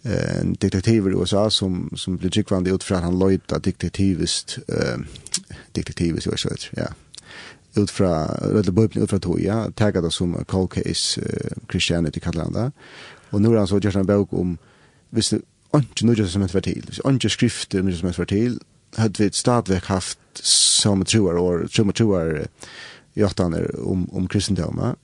[0.03, 4.97] En detektiv i USA som, som blev ut utifrån att han löjta detektivist, eh,
[5.71, 6.87] detektivist så USA, ja.
[7.75, 12.53] Ut från, eller böjpen ut från Toja, taggade som cold case, eh, Christianity kallar han
[12.53, 12.71] det.
[13.29, 14.57] Och nu har han så gjort en bok om,
[15.09, 15.33] visst,
[15.73, 18.25] inte nu som ett var till, inte skrifter nu som ett var
[18.95, 22.47] hade vi stadigt haft som troar och som troar
[23.13, 24.95] i åttan om om kristendomen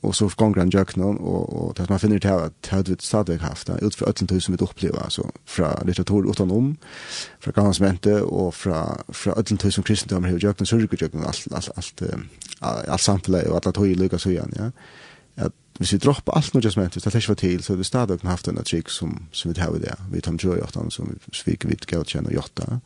[0.00, 3.40] och så gång grand jöknon och och det man finner det att hade vi stadigt
[3.40, 6.76] haft det ut för ötten som vi upplever alltså från litteratur utan om
[7.40, 11.70] från gammalsmente och från från ötten tusen kristendom hur jöknon så rycker jöknon allt allt
[11.76, 12.02] allt
[12.88, 14.70] allt samfället och alla tog lyckas så igen ja.
[15.44, 18.22] Att hvis vi droppar allt nu som men det tänkte jag till så det stadigt
[18.22, 21.68] haft en trick som som vi hade det vi tar ju åttan som vi sviker
[21.68, 22.80] vid gott känner jotta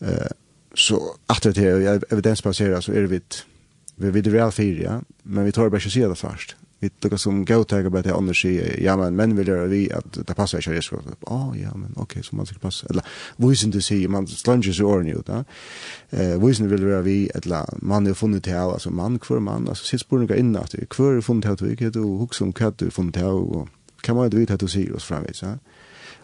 [0.00, 0.26] eh
[0.74, 3.20] så att det är evidensbaserat så är det vi
[3.96, 5.00] vi det väl fyra, ja?
[5.22, 6.56] men vi tar bara se det först.
[6.78, 8.44] Vi tycker som go tag about det andra annars
[8.78, 10.96] ja men men vill det vi att det passar sig så.
[11.26, 13.04] Ah ja men okej så man ska passa eller
[13.36, 15.28] vad är det se man slunges ju ordning ut.
[15.28, 15.44] Eh
[16.10, 19.84] det vill det vi att la man har funnit det alltså man kvar man alltså
[19.84, 22.90] sitt spår in att det kvar funnit det vi kan du hooks om katt du
[22.90, 23.68] funnit det och
[24.00, 25.58] kan man inte veta att du ser oss framvis ja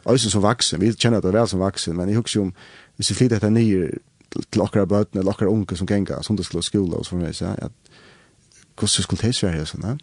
[0.03, 2.53] Alltså som vuxen, vi känner att det är väl som vuxen, men i hooks om
[2.97, 3.53] Hvis vi ser flitigt att
[4.51, 7.73] til okkara bøtene, eller okkara unge som genga, skulle skola og sånn, ja, at
[8.79, 9.99] hvordan skulle det være sånn,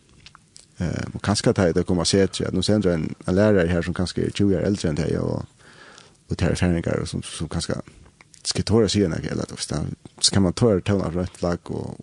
[0.77, 3.85] Eh, og kanskje at det kommer å se at nå sender en, en lærer her
[3.85, 5.45] som kanskje er 20 år eldre enn det, og,
[6.27, 7.77] og tar erfaringer som, som kanskje
[8.45, 11.95] skal tåre siden, eller så kan man tåre tåne av rødt lag, og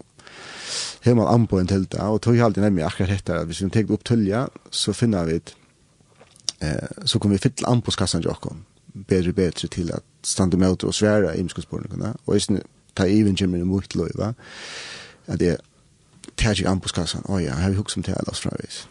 [1.04, 3.60] har man an på en til det, og tog alltid nemlig akkurat dette, at hvis
[3.60, 8.24] vi tar opp tølja, så finner vi eh, så kommer vi fylle an på skassan
[8.24, 8.64] til
[9.08, 12.62] bedre og bedre til at stande med og svære i imskudspårningene, og jeg
[12.96, 14.32] ta even kommer i mot løy, va?
[15.26, 15.56] at det
[16.36, 18.84] tar ikke an på skassan, åja, ja, har vi hukket som til alle oss fravis.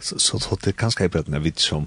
[0.00, 1.86] Så, så det er ganske bra når vi som,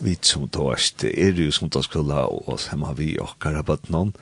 [0.00, 4.14] vi som dårst, er jo som da skulle og sem har vi okkar rabatt noen,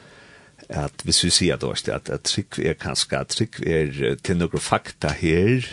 [0.69, 4.63] at hvis vi sier dårst, at, at trygg er ganske, at trygg er til noen
[4.63, 5.67] fakta her,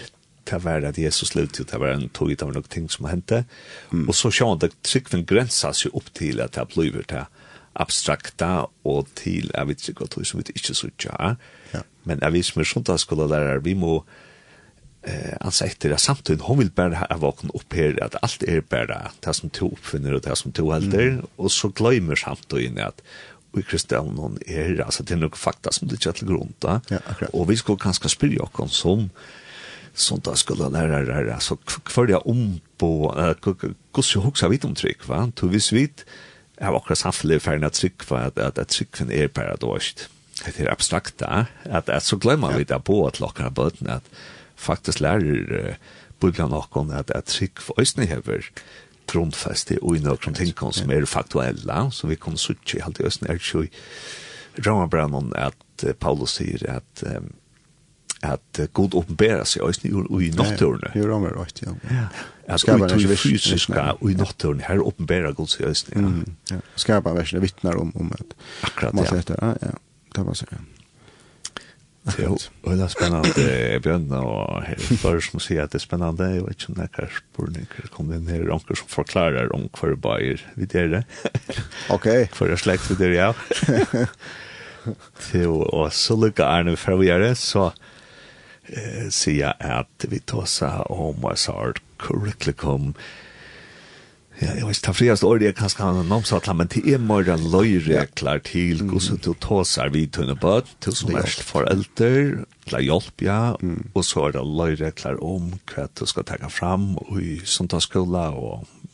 [0.46, 3.08] ta var at Jesus levde jo, ta var en tog, ta var noen ting som
[3.10, 3.46] hendte,
[3.92, 4.08] mm.
[4.08, 7.26] og så sjåan, det trygg grensa seg opp til at det blir det,
[7.76, 10.90] abstrakta og til jeg vet ikke hva som vi ikke så
[11.74, 11.82] Ja.
[12.04, 14.06] Men jeg vet som er sånt skulle lære vi må
[15.04, 18.62] eh alltså efter det samtidigt hon vill bara ha vakna upp här att allt är
[18.62, 21.26] bara det som tog uppfinner och det som tog helter mm.
[21.36, 23.02] och så glömmer samtidigt att
[23.58, 26.82] i Kristian någon är alltså det är nog fakta som det till grund va.
[26.90, 27.00] Ja,
[27.34, 29.10] och vi ska kanske spela och som
[29.94, 33.14] sånt där skulle lära lära alltså kvar det om på
[33.96, 35.32] hur så huxa vid om trick va.
[35.42, 36.04] Du vis vid
[36.62, 40.06] jeg har akkurat samfunnet for en trygg for at, at, at tryggen er paradoist.
[40.46, 43.90] Det er abstrakt da, at, at så glemmer vi det på at lakker av bøten,
[43.90, 44.06] at
[44.62, 45.90] faktisk lærer uh,
[46.22, 48.46] Bibelen noen at, at trygg for øsne hever
[49.10, 53.08] grundfeste og i noen ting som er faktuelle, så vi kan suttje i alt i
[53.10, 57.34] øsne er ikke i Ramabrannon at uh, Paulus sier at um,
[58.22, 60.92] at god oppenbæra seg òsni i natturne.
[60.94, 61.74] Ja, ja, right, ja.
[61.90, 62.08] ja.
[62.52, 65.96] At ui tui fysiska ui natturne, her oppenbæra god seg òsni.
[65.96, 66.08] Ja.
[66.08, 66.60] Mm, ja.
[66.76, 68.36] Skapa versene vittnar om, om at
[68.68, 69.18] Akkurat, ja.
[69.18, 69.74] Dette, ja, ja.
[70.16, 70.70] Det var sikkert.
[72.18, 72.34] Jo,
[72.66, 74.64] og det er spennende, Bjørn, og
[75.04, 77.68] Først som sier at det er spennende, jeg vet ikke om det er hver spørning
[77.94, 81.04] kom inn her, anker som forklarer om hva hver bayer vi dere.
[81.94, 82.10] Ok.
[82.34, 84.10] Hva er slekt vi dere, ja.
[85.28, 87.70] Til, og så lykker Arne fra vi gjør det, så
[88.72, 92.94] eh, jeg at vi tar seg om oss har curriculum.
[94.42, 97.28] Ja, jeg vet ikke, det friast året er kanskje han namnsat, men det er mer
[97.38, 101.86] löjreglar til hvordan så du tåsar vid tunne böt, til som er är
[102.66, 103.54] til å hjelpe, ja,
[103.94, 107.82] og så er det löjreglar om hva du skal ta fram och i sånt og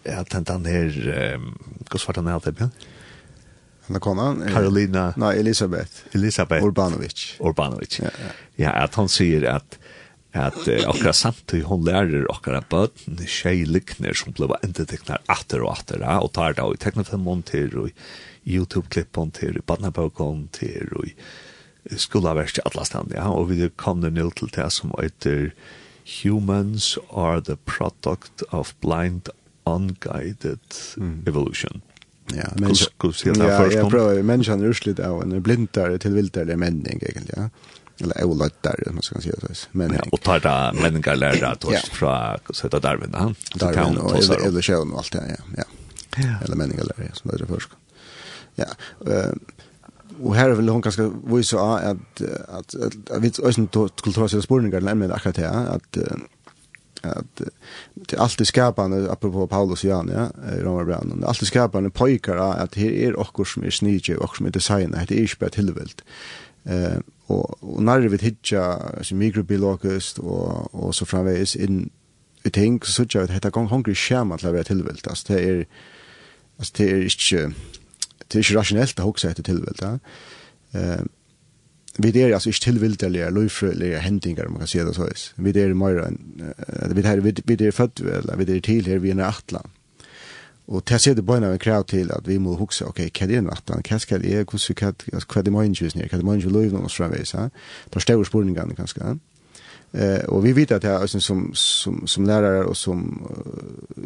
[0.06, 0.90] at den her,
[1.90, 2.72] hva svart han er det, Bjørn?
[3.86, 4.42] Hanna konan?
[4.50, 5.12] Carolina.
[5.16, 6.06] Nei, Elisabeth.
[6.12, 6.64] Elisabeth.
[6.64, 7.36] Urbanovic.
[7.40, 8.00] Urbanovic.
[8.00, 8.32] Ja, ja.
[8.56, 9.78] ja at han sier at
[10.36, 15.72] at eh, okra samtid hon lærer okra bøtten tjei likner som ble endeteknar atter og
[15.78, 18.04] atter ja, og tar da i teknofilmon til og
[18.44, 21.08] YouTube-klippon til og badnabøkon til og
[21.96, 25.52] skolaverst til atlastan ja, og vi kom det nil til det som heter
[26.20, 29.32] Humans are the product of blind
[29.66, 30.60] unguided
[30.96, 31.24] mm.
[31.26, 31.80] evolution.
[31.82, 31.95] Mm
[32.34, 32.74] Ja, men
[33.24, 37.50] ja, jag prövar människan är urslit av en blindare till vildare männing egentligen.
[37.98, 38.04] Ja.
[38.04, 39.68] Eller där, man ska säga så.
[39.72, 43.34] Men ja, och tar det männingar lärda tost från så heter Darwin, han.
[43.54, 45.64] Darwin och evolution och allt det, ja.
[46.16, 46.34] Ja.
[46.44, 47.70] Eller männingar lärda som det är först.
[48.54, 48.66] Ja,
[49.12, 49.32] eh
[50.22, 52.74] och här vill hon ganska visa att att
[53.10, 53.66] att vi ösen
[54.02, 55.98] kulturella spårningar lämnar akkurat här att
[57.02, 57.42] att
[57.94, 60.30] det alltid skapande apropå Paulus Jan ja
[60.62, 64.50] Romarbrand det alltid skapande pojkar att här är också som är snige och som är
[64.50, 66.04] designer det är ju bara tillvält
[66.64, 71.90] eh och og når vi hitcha så mikrobiologiskt och och så framvis in
[72.42, 75.66] vi ting, så så jag heter gång hungrig til å være tilvilt, alltså det är
[76.58, 77.54] altså det är ikke
[78.32, 79.98] det er ikke rasjonelt å huxa etter tilvilt, ja.
[80.74, 81.04] Eh
[81.98, 85.34] vi er altså ikke tilvildelige, løyfrølige händingar man kan si det så is.
[85.36, 86.18] Vi er mer än
[86.94, 89.70] vi er, vi, vi är född eller vi er til her, vi er en atlan.
[90.66, 93.26] til å se det bara en krav til at vi må huske, ok, hva er
[93.26, 93.82] det en atlan?
[93.88, 96.40] hva skal det är hur ska det vad det menar ju när vad det menar
[96.40, 97.32] ju löjfröliga så framvis.
[97.90, 99.18] Där står spårningen ganska.
[99.96, 103.28] Eh och vi vet att jag som som som lärare och som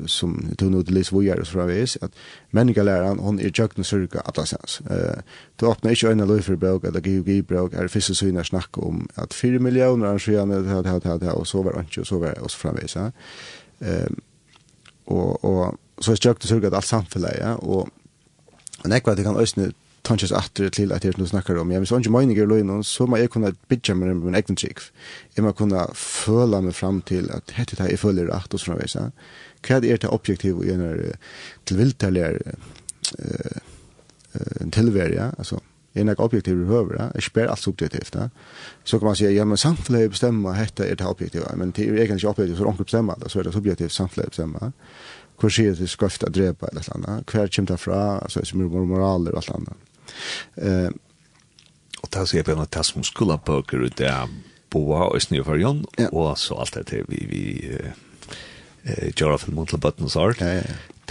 [0.07, 2.13] som tonodlis vi är så där vis att
[2.51, 4.81] människa läraren hon är jag nu cirka alla sens.
[4.91, 5.19] Eh
[5.57, 9.09] då öppnar inte en löfer bok eller GUG bok är fisk så innan snack om
[9.15, 12.55] att 4 miljoner arrangerande det här det här och så var inte så var oss
[12.55, 13.13] framvis ja.
[13.81, 14.21] Ehm
[15.05, 17.89] och och så är jukt och cirka att allt samfällt ja och
[18.83, 19.75] Men ekvart kan ösnet
[20.07, 21.73] tanches atter til at jeg snakkar om.
[21.73, 24.59] Jeg vil sånn ikke meninger løy noen, så må jeg kunne bidja med min egen
[24.59, 24.83] trygg.
[25.37, 28.81] Jeg må kunne føle meg fram til at hette det jeg føler rett og sånn
[28.81, 28.97] veis.
[28.97, 31.17] Hva er det objektiv og gjerne
[31.69, 32.31] tilviltelige
[33.21, 33.59] uh,
[34.37, 35.33] uh, ja?
[35.37, 35.61] altså
[35.95, 37.09] er nok objektiv i høver, ja?
[37.15, 38.15] jeg spør alt subjektivt.
[38.15, 38.29] Ja?
[38.85, 41.95] Så kan man si, ja, men samfunnet bestemmer hette er det objektiv, men det er
[41.95, 44.73] egentlig ikke objektiv, så er det bestemmer det, så er det subjektivt samfunnet bestemmer.
[45.41, 48.69] Hvor sier det skrøft å drepe eller annet, hver kommer det fra, altså, som er
[48.69, 49.90] moraler og alt annet.
[50.57, 50.91] Eh,
[52.01, 54.29] och där ser vi på det som skulle på bøker ut där
[54.71, 57.71] boa och snö för Jon, och så allt det vi, vi
[58.83, 60.41] eh, gjør för Montel Buttons Art.
[60.41, 60.63] Ja, ja.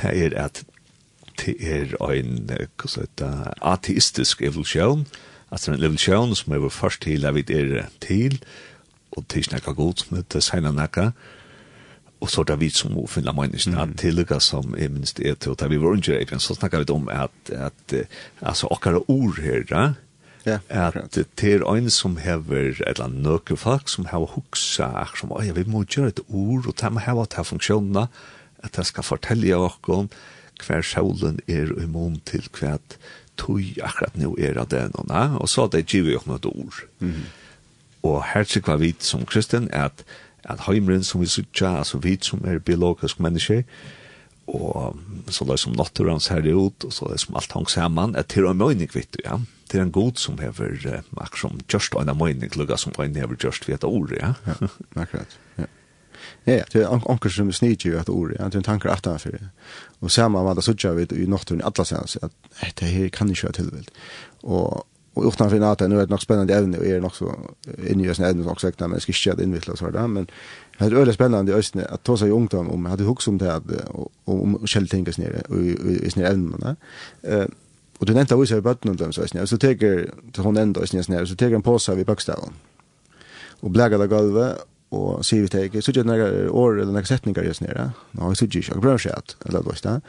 [0.02, 0.66] Det är att
[1.46, 3.22] det är en så att
[3.62, 5.06] artistisk evolution.
[5.50, 8.44] Alltså en evolusjon som er først til at vi är till
[9.12, 11.12] och til snakka god som heter Seina Nakka,
[12.20, 13.90] och så där vi som och finna människan mm.
[13.90, 16.94] att tillägga som är minst är till att vi var under även så snackar vi
[16.94, 17.94] om att att
[18.40, 19.94] alltså åkara ord här va
[20.46, 20.60] Ja.
[20.70, 25.34] at det er en som hever et eller annet nøkker folk som har huxa som
[25.44, 28.08] ja vi må gjøre et ord og ta med här til funksjonene,
[28.64, 30.08] at jeg skal fortelle fortälja
[30.68, 32.98] hver sjålen er immun til hvert
[33.38, 36.84] tøy akkurat nå er av det og så det giver jo noe ord.
[37.00, 37.24] Mm.
[38.04, 40.04] Og her tykker vi som kristen er at
[40.50, 43.64] at heimren som vi sutja, altså vi som er biologisk menneske,
[44.50, 44.98] og
[45.30, 48.42] så løs som naturens herre ut, og så løs som alt hang sammen, at det
[48.42, 49.40] er en møyning, vet du, ja.
[49.70, 53.16] Det er en god som hever, uh, akkur som just en møyning, lukka som en
[53.16, 54.34] hever just vet et ord, ja.
[54.48, 55.70] Ja, akkurat, ja.
[56.48, 59.06] Ja, det er anker som snitjer jo et ord, ja, det er en tanker at
[59.06, 59.52] han fyrir.
[60.02, 62.34] Og samme var det sutja vi i nokturen i atlas hans, at
[62.80, 63.92] det her kan ikke være tilvilt.
[64.44, 64.86] Og,
[65.20, 67.36] Och utan för att nu är det något spännande ävne och är det också
[67.88, 70.28] inne i ämnet också sagt men ska inte inveckla så där men
[70.78, 73.62] det är öle spännande just östne att ta sig ungt om hade hux om det
[73.88, 76.76] och om självtänkas ner och i sina ämnen
[77.22, 77.46] eh
[77.98, 81.36] och du nämnde också i botten dem så så tar så hon ändå så så
[81.36, 82.54] tar en påse vid bokstaven
[83.62, 84.58] och bläggar det golvet
[84.90, 87.92] og sier vi til ikke, så gjør det noen år eller noen setninger just nere,
[88.18, 89.92] nå har jeg sier ikke, jeg prøver skjedd, eller det.
[89.92, 90.00] Var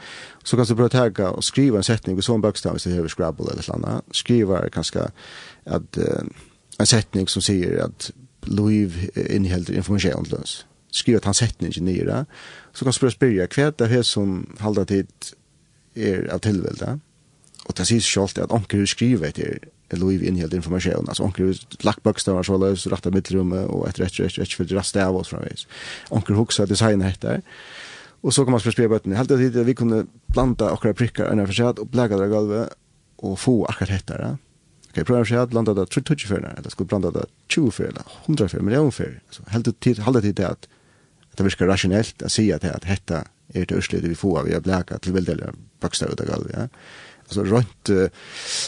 [0.43, 2.95] så kan du prøve å tega og skrive en setning, i sånn bøkstav hvis du
[2.95, 5.05] har Scrabble eller noe sånn, skriva kanskje
[5.69, 6.25] at, uh,
[6.81, 8.09] en setning som sier at
[8.49, 10.55] Louis inneholder informasjon til oss.
[10.91, 12.23] Skrive at han setning ikke nere,
[12.73, 15.31] så kan du prøve å spørre hva er det som halder tid
[15.93, 16.97] er av tilvelde,
[17.67, 19.69] og det sier seg selv at onker skriver etter
[19.99, 21.05] Louis innhjälpt information.
[21.07, 24.75] Alltså onkel lagt bokstäver så lös rätta mittrummet och ett rätt rätt rätt för det
[24.75, 25.67] rasta av oss framvis.
[26.09, 27.41] Onkel huxa design heter.
[28.21, 29.11] Och så kan man spela bötten.
[29.11, 32.69] Helt att vi kunde blanda och prickar en för sig och bläga det golvet
[33.15, 34.37] och få akkurat heter det.
[34.89, 37.83] Okej, prövar sig att blanda det 30 för när det skulle blanda det 20 för
[37.83, 39.21] eller 100 för miljoner för.
[39.29, 40.67] Så helt till hålla till det att
[41.35, 43.23] det virkar rationellt att säga att hetta
[43.53, 45.39] är det urslut vi får vi har bläka till väldigt
[45.79, 46.55] bokstäver det golvet.
[46.57, 46.67] Ja
[47.37, 48.07] alltså runt uh,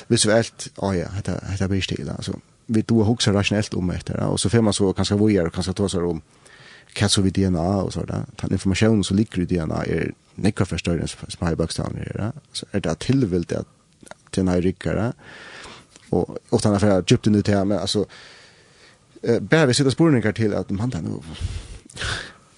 [0.07, 4.25] visuellt ja ja det detta blir stil alltså vi då huxar rationellt om det där
[4.25, 6.21] och så får man så kanske vad gör kanske ta sig om
[6.93, 11.17] kanske vi DNA och så där den informationen som ligger i DNA är nekra förstörelse
[11.27, 13.67] som har bakstånd här där så är det tillvilt att
[14.29, 15.13] den här ryckare
[16.09, 18.05] och och andra affär djupt nu till men alltså
[19.21, 21.21] eh bär vi sitta spårningar till att man den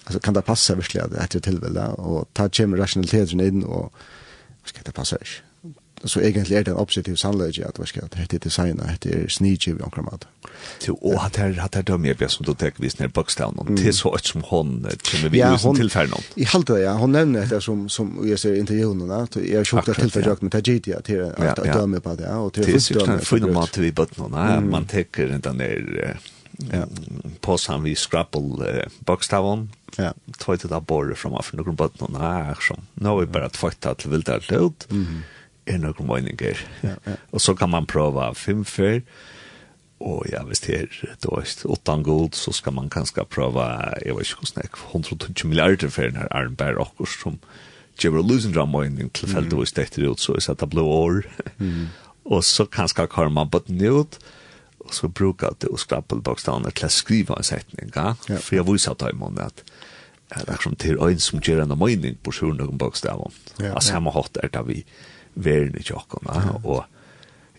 [0.04, 3.92] alltså kan det passa verkligen att det tillvilt och ta kem rationaliteten in och
[4.64, 5.45] ska det passa inte
[6.04, 9.78] så egentlig er det en objektiv sannleggje at vi skal hette designa, hette er snidgiv
[9.80, 10.26] i omkring mat.
[10.92, 14.12] Og at her, hatt her dømme jeg som du tek vis nere bakstavnen, til så
[14.18, 16.28] et som hon kommer vi ja, usen tilfærden om.
[16.36, 19.68] I halte det, ja, hon nevner det som, som jeg ser i intervjuene, jeg har
[19.68, 23.06] sjukt at tilfærden men det er gitt til at dømme på det, og til å
[23.06, 23.52] dømme på det.
[23.56, 26.18] mat vi bøttene, man teker den der
[27.44, 29.68] påsan vi skrapel scrapple bakstavnen,
[29.98, 30.12] Ja.
[30.38, 32.76] Två till där borre från varför några bötterna är som.
[32.94, 35.22] nå er vi bara tvått till vildar ut, Mm
[35.66, 36.60] er noen meninger.
[36.82, 37.16] Ja, ja.
[37.34, 39.00] Og så kan man prøve fem før,
[40.00, 43.64] og ja, hvis det er dårst åttan god, så skal man kanskje prøve,
[44.04, 46.26] jeg vet ikke hvordan jeg, 120 milliarder for denne
[46.76, 47.38] og akkur som
[47.96, 51.22] gjør å løse en rammøyning til det det ut, så er det blå år.
[51.58, 51.88] Mm.
[52.24, 54.18] og så kanskje kommer man bøtten ut,
[54.84, 58.14] og så bruker det å skrappe bokstavene til å skrive en setning, ja?
[58.28, 58.36] ja.
[58.36, 59.64] for jeg viser at jeg må at
[60.26, 63.32] det er som til øyn som gjør en mening på sjoen og bokstavene.
[63.58, 63.74] Ja, ja.
[63.74, 64.82] Altså, jeg må hatt er det vi
[65.36, 66.28] verden i tjokken,
[66.64, 66.84] og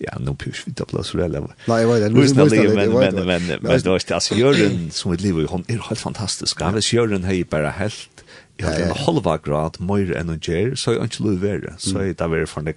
[0.01, 2.11] ja, nå pyrs vi tabla så Nei, jeg vet det?
[2.13, 5.45] Nu snackar vi men men men men då är det Jörgen som et liv i
[5.45, 6.61] hon er helt fantastisk.
[6.61, 8.23] Han är Jörgen hej bare helt
[8.59, 11.75] Jag har en halva grad mer enn en gjør, så er han ikke lov være.
[11.77, 12.73] Så jag tar värre från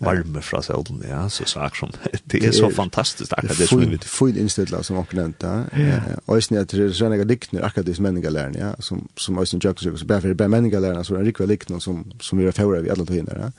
[0.00, 1.90] varme fra solen, ja, så sagt som,
[2.32, 4.04] det er så fantastisk akkurat det som vi vet.
[4.04, 6.16] Full innstilla som akkurat nevnt, ja.
[6.26, 9.60] Og Øysen er til sånne jeg likner akkurat disse menningalærene, ja, som, som jeg Øysen
[9.64, 12.48] Jøkkensjøk, så bare for det bare menningalærene, så er det rikva likner som, som vi
[12.48, 13.50] er fjorda vi alle tøyene, ja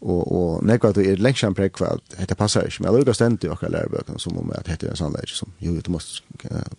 [0.00, 3.50] og og nekva du er lengt fram prekva hetta passar ikki men lukar stendt í
[3.50, 6.22] okkar lærbøkur sum um at hetta er ein sannleiki sum jo du must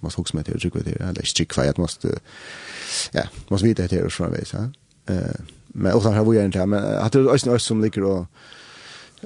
[0.02, 2.06] must hugsa med til við til eller strikk kvæð must
[3.14, 4.70] ja must vita hetta er frá veis ha
[5.08, 5.36] eh
[5.74, 8.26] men og har við ein tæm men at er eisini eisini sum likur og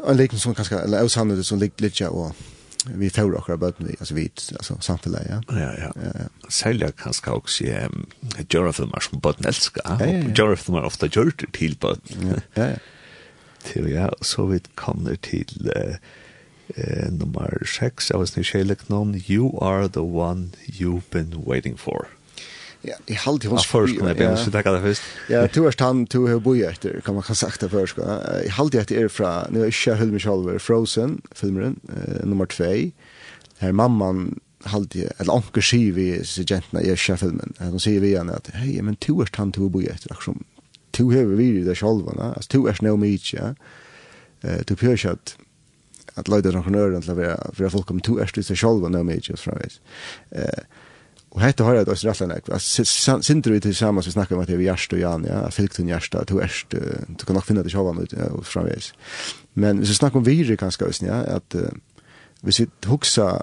[0.08, 2.34] ein leikin sum kanska eller ausandur sum lik litja og
[2.86, 4.26] vi får okkar bøtten vi, altså vi,
[4.58, 5.40] altså samtidig, ja.
[5.56, 5.92] Ja, ja.
[6.04, 6.26] ja.
[6.50, 8.04] Særlig kanskje også um,
[8.50, 12.28] gjøre filmer som bøtten elsker, og gjøre filmer ofte gjør det til bøtten.
[12.28, 12.76] Ja, ja, ja
[13.64, 15.96] til ja, så vi kommer til uh,
[16.78, 18.38] uh, nummer 6 av oss
[18.90, 22.08] noen, You are the one you've been waiting for.
[22.84, 25.02] Ja, i halde hos först när jag skulle ta det först.
[25.30, 27.98] Ja, du är han du har bo efter kan man kan sagt det först.
[28.46, 32.64] I halde efter är från nu är Shahul Michal Frozen filmen uh, nummer 2.
[33.58, 37.54] Här mamman halde eller onkel Shivi så gentna i filmen.
[37.58, 40.44] De säger vi igen att hej men du är han du bo efter aktion
[40.94, 43.56] to hever vi i det sjálva, altså to är snäll mycket, ja.
[44.44, 45.38] Eh to at att
[46.14, 49.04] att lägga någon knör att lägga för folk kommer to är det sig själva när
[49.04, 49.80] mycket från vet.
[50.32, 50.64] Eh
[51.34, 52.50] og hette har jag då rätt länak.
[52.50, 52.86] Alltså
[53.22, 56.12] synter vi tillsammans vi snackar om at det er Jarst og Jan, ja, Filktun Jarst,
[56.12, 58.94] to är du kan nok finne det själva ut och från vet.
[59.54, 61.64] Men hvis vi snakker om vi kanske ösn, ja, hvis
[62.42, 63.42] vi sitter uh,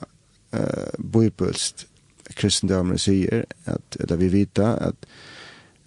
[0.99, 1.87] bøybølst boipulst
[2.35, 4.95] kristendomen säger att eller vi vita at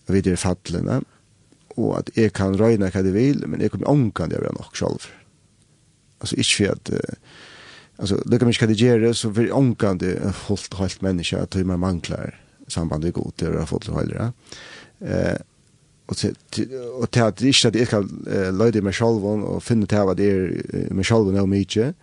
[0.08, 1.06] vi det fallen
[1.78, 4.78] og at jeg kan røyne hva jeg vil, men jeg kommer omkant å være nok
[4.78, 5.10] selv.
[6.22, 6.92] Altså ikke for at,
[7.98, 11.40] altså lykke mye hva det gjør, så for omkant det er fullt og helt menneske,
[11.40, 14.30] at man mangler sambandet god det er fullt og helt, ja.
[15.04, 15.40] Eh,
[16.08, 16.36] og til,
[17.00, 20.04] og til at det ikke at jeg kan uh, løyde meg selv og finne til
[20.04, 21.94] hva det er meg selv og mye,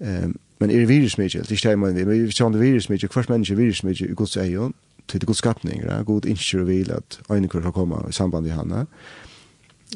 [0.00, 0.28] eh,
[0.62, 3.08] men er virus mye, det er ikke det jeg mener, men vi kjenner virus mye,
[3.10, 4.74] hvert menneske virus mye i gods egen,
[5.08, 6.02] til det god skapning, ja?
[6.02, 8.86] god innskjør og vil at øyne kunne komme i samband med henne.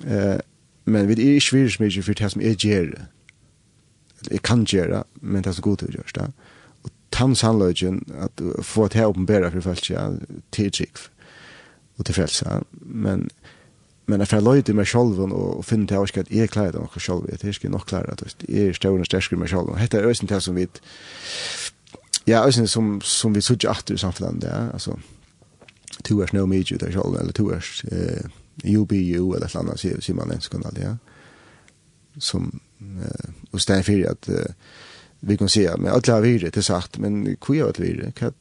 [0.07, 0.39] Eh,
[0.85, 2.91] men vi er ikke virkelig så mye for det som jeg gjør,
[4.31, 6.29] jeg kan gjøre, men det er så god til å gjøre det.
[6.85, 10.09] Og tanns handløgjen, at få det her åpenbæra for folk, ja,
[10.53, 10.99] til trygg
[11.99, 12.61] og til frelse.
[12.81, 13.29] Men,
[14.07, 17.27] men jeg får løyde meg selv og finne til at jeg klarer det nok selv,
[17.29, 19.75] jeg er ikke nok klarer det, jeg er større og sterkere meg selv.
[19.81, 20.69] Hette er øyne til som vi
[22.27, 24.99] ja, alltså som som vi såg att i samfunnet där, alltså
[26.03, 28.27] to hours no meet you där själv eller to hours eh
[28.65, 30.97] you be you eller något annat ser ser man ens kunna det.
[32.19, 34.53] Som eh och ständ för att eh,
[35.21, 38.33] vi kan se men alla vidare det sagt men kvia att vidare kan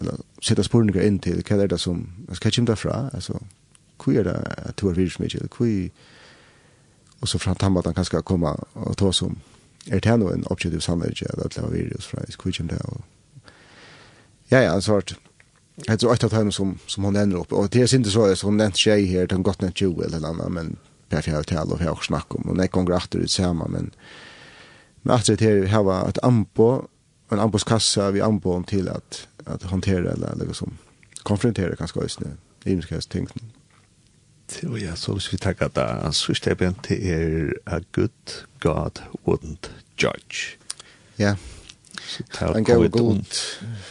[0.00, 3.40] eller sätta spåren in till kan det som ska chim där fra alltså
[3.98, 5.90] kvia där att två vidare mycket kvia
[7.20, 9.40] och så fram han att han kanske komma och ta som
[9.90, 13.00] er det noe en objektiv sannhet at det er virus fra i kommer det og
[14.50, 15.14] ja, ja, så vart
[15.88, 18.26] jeg tror et av dem som, som hun ender opp og det er sint så
[18.28, 20.76] er hun nevnt tjej her det har gått nevnt 20 eller annet men
[21.10, 23.72] per fjerde til og jeg har også snakket om og nek gonger atter ut sammen
[23.72, 23.90] men
[25.02, 26.86] men atter det her var et ambo
[27.32, 30.76] en amboskassa vi ambon til at, at håndtere eller, eller liksom
[31.24, 32.28] konfrontere kanskje
[32.66, 33.61] i imskast tingene
[34.52, 38.44] at, og ja, så hvis vi takker da, så er det til er a good
[38.60, 39.70] God wouldn't
[40.02, 40.56] judge.
[41.18, 41.34] Ja,
[42.34, 43.24] han gav god,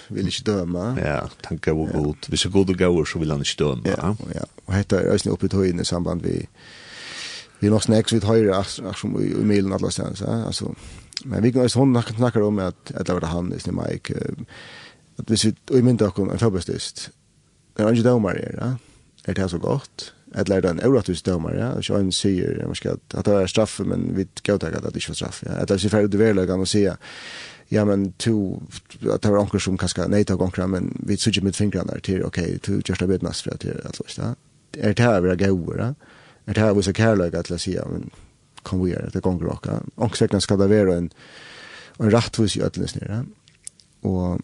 [0.09, 0.85] vil ikke døme.
[0.97, 2.27] Ja, han gav god.
[2.27, 3.81] Hvis er god og gav, så vil han ikke døme.
[3.85, 4.47] Ja, ja.
[4.67, 6.47] Og hette er også oppe i tøyene i samband vi,
[7.59, 10.73] vi er nok snakks vidt høyre, som i i milen alle stedene, så altså.
[11.25, 14.15] Men vi kan også hun snakker om at, at det var det han, i Mike,
[15.17, 17.11] at hvis vi og i mynda okkur en fotballstist,
[17.77, 18.75] det er ikke dømer er,
[19.25, 20.13] er det så godt?
[20.35, 23.47] eller er det en orättvis domare ja så en sier, man ska at det er
[23.47, 26.11] straff men vi går ta at det ikke var straff ja att det är ferdig
[26.11, 26.97] det väl kan man säga
[27.69, 28.61] ja men to
[29.13, 31.99] at det var onkel som kanskje nei til gånger men vi såg med fingrarna där
[31.99, 33.65] till okej to just a bit must för alt
[33.99, 34.35] att ja?
[34.77, 35.93] Er det her vi er går ja
[36.47, 38.09] Er det her vi er kjærløk til å si, ja, men
[38.63, 41.11] kom vi gjøre det gånger raka och säkert ska det være en
[41.99, 43.23] en rättvis i ödlens nere ja?
[44.03, 44.39] Og,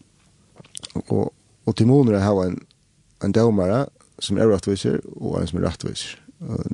[1.10, 1.34] og,
[1.66, 2.62] og til måneder har en
[3.24, 3.88] en domare
[4.20, 6.18] som er rettviser, og en som er rettviser.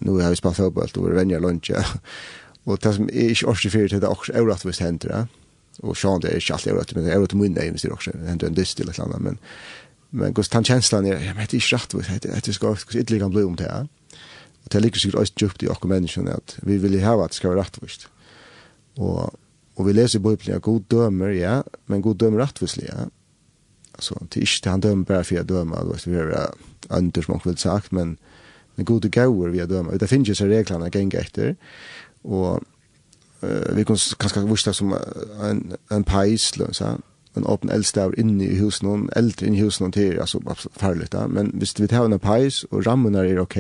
[0.04, 1.84] Nå har vi spalt fotball, og vi venner ja.
[2.66, 5.24] Og det som er ikke årsig fyrir til det er også er rettvis hender ja.
[5.84, 8.12] Og sjån det er ikke alltid rettvis, men det er rettvis munne, hvis det også
[8.28, 9.22] hender en dyst til et eller annet.
[9.22, 9.40] Men,
[10.12, 13.56] men gos tan kjenslan er, jeg vet ikke rettvis, det skal ikke ytterligere bli om
[13.58, 13.88] det her.
[14.64, 17.40] Og det ligger sikkert også djupt i okkur menneskene, at vi vil ha at det
[17.40, 18.06] skal være rettvis.
[18.98, 19.34] Og,
[19.76, 23.10] og vi leser i Bibelen, god dømer, ja, men god dømer rettvis, ja.
[23.96, 26.54] Altså, det er ikke han dømer bare for jeg dømer, det er
[26.90, 28.18] under som man vill sagt men
[28.76, 29.98] men gode gauer vi døma.
[29.98, 31.56] Det finnes jo så reglene gäng etter,
[32.24, 32.64] og
[33.44, 34.94] uh, vi kan kanskje vursta som
[35.44, 36.98] en en pajsl så
[37.36, 40.40] en öppen eldstav inne i husen någon eldre inne i husen någon till alltså
[40.72, 43.56] farligt där men hvis vi tar en pajs og rammen er ok,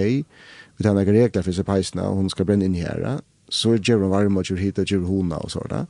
[0.77, 3.19] vi tar noen regler for så pajsna og hun skal brenne inn her,
[3.49, 5.85] så gjør hun varme og gjør hit og gjør hona och sådär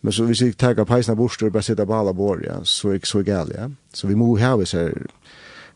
[0.00, 2.64] men så hvis vi tar ta bort og bare sitter på alle bord ja.
[2.64, 3.68] Så er det ikke så galt, ja.
[3.94, 4.90] Så vi må ha så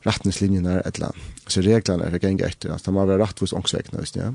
[0.01, 1.11] retningslinjerna eller
[1.47, 4.35] så reglerna för gänga efter att man var rättvist ångsväckna just ja.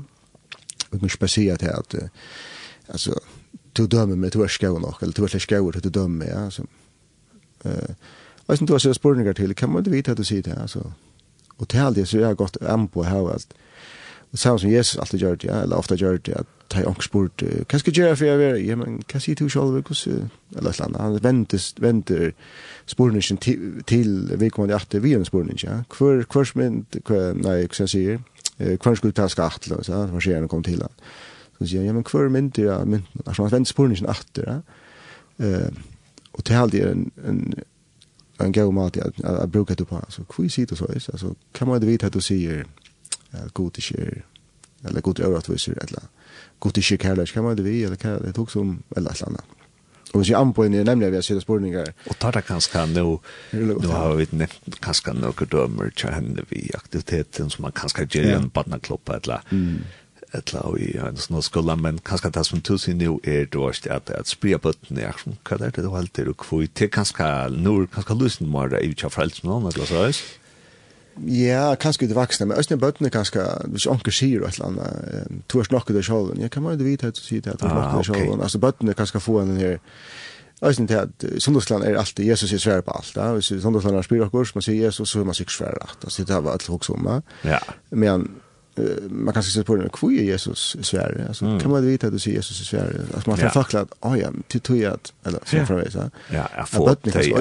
[0.90, 1.94] Och nu speciellt här att
[2.88, 3.20] alltså
[3.72, 6.66] du dömer med två skåor nog eller du två skåor du dömer ja så
[7.64, 7.90] eh
[8.46, 10.68] Och sen har sett spårningar till kan man inte veta att du sitter det?
[10.68, 10.92] så
[11.56, 13.54] och till allt det så är gott en på här att
[14.36, 16.96] det samme som Jesus alltid gjør det, ja, eller ofte gjør det, at de har
[17.00, 18.58] spurt, hva skal jeg gjøre for jeg være?
[18.66, 19.78] Ja, men hva sier du selv?
[19.78, 21.00] Eller et eller annet.
[21.00, 22.32] Han venter, venter
[22.86, 25.78] spurningen til, til vi kommer til at vi gjør en spurning, ja.
[25.96, 26.82] Hver, hver som en,
[27.40, 28.20] nei, hva skal jeg sier,
[28.58, 30.92] hver skulle ta skatt til oss, ja, hva skjer når kom til han.
[31.56, 34.60] Så sier han, ja, men hver mynd, ja, men, altså han venter spurningen atter, ja.
[35.36, 35.68] Uh,
[36.36, 37.40] og til alltid en, en,
[38.40, 41.68] en gøy mat, ja, jeg bruker det på, altså, hva sier du så, altså, hva
[41.68, 42.85] må du vite at du sier, ja,
[43.54, 44.24] god ikke er,
[44.86, 46.08] eller god er overatviser, eller
[46.60, 49.22] god ikke er kærlighet, hva man det vi, eller hva det tok som, eller et
[49.22, 49.56] eller annet.
[50.12, 51.92] Og hvis jeg an på henne, nemlig vi har sett spørninger.
[52.08, 53.04] Og tar det kanskje nå,
[53.52, 58.30] nå har vi nevnt kanskje noen dømer til henne vi aktiviteten som man kanskje gjør
[58.30, 59.82] i en badnaklopp, eller mm.
[60.38, 63.76] etla og i en sånn skola, men kanskje det som tusen jo er det var
[63.98, 65.12] at, at spria bøttene, ja,
[65.42, 68.94] hva er det du helter og kvoi, til kanskje, nå er kanskje lusen mer i
[68.94, 70.06] tja frelsen, eller så,
[71.24, 75.62] Ja, kanskje det vaksne, men østene bøttene kanskje, hvis onker sier et eller annet, to
[75.62, 77.68] er snakket av sjålen, ja, kan man jo vite at du sier det, at du
[77.68, 79.78] snakket av sjålen, altså bøttene kanskje få en her,
[80.66, 84.08] østene til at Sundagsland er alltid, Jesus er svær på alt, da, hvis Sundagsland er
[84.08, 86.68] spyr okkur, man sier Jesus, så er man sikkert svær alt, altså det var alt
[86.72, 87.08] hoks om,
[87.44, 88.28] ja, men
[89.10, 91.60] man kan se på den er Jesus svär alltså mm.
[91.60, 94.30] kan man veta att du ser Jesus svär Altså, man får fackla att oh ja
[94.48, 96.10] til tog att eller så fra vei, så.
[96.32, 97.34] ja jeg får att det är ju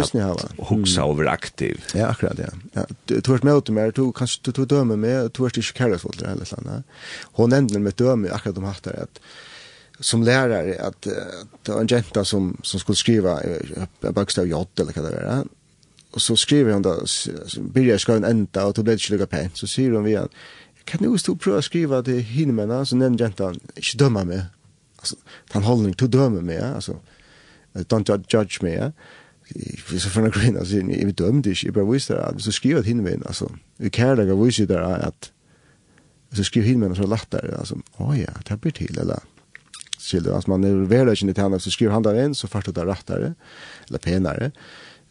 [0.58, 1.84] och huxa över aktiv.
[1.96, 2.50] Ja akkurat ja.
[2.74, 6.20] Ja Du mig åt med tog kanske du dömer med tror du inte kallas åt
[6.20, 6.84] det eller såna
[7.24, 9.20] hon nämnde med dömer akkurat om hatt att
[10.00, 11.08] som lärare att
[11.64, 13.40] det var en jenta som som skulle skriva
[14.00, 15.46] bokstav J eller vad det var
[16.16, 17.06] och så skriver hon då
[17.60, 20.32] börjar skriva en ända och då blir det inte lika så säger hon vi att
[20.88, 24.26] kan du stå prøve å skrive til henne med henne, så den gentan ikke dømme
[24.26, 24.48] meg.
[25.00, 25.16] Altså,
[25.54, 27.00] den holdning, du dømme meg, altså,
[27.92, 28.94] don't judge me
[29.92, 32.82] Vi så fann grinn, altså, jeg vet dømte ikke, i bara viser det, så skriver
[32.82, 35.32] jeg henne med alltså vi kan lägga visst där att
[36.32, 39.20] så skriver henne med så så där alltså oj ja det blir till eller,
[40.00, 42.76] skiljer, alltså man är väl kjent til henne, så skriver han där in så fast
[42.76, 43.34] det rättare
[43.88, 44.52] eller penare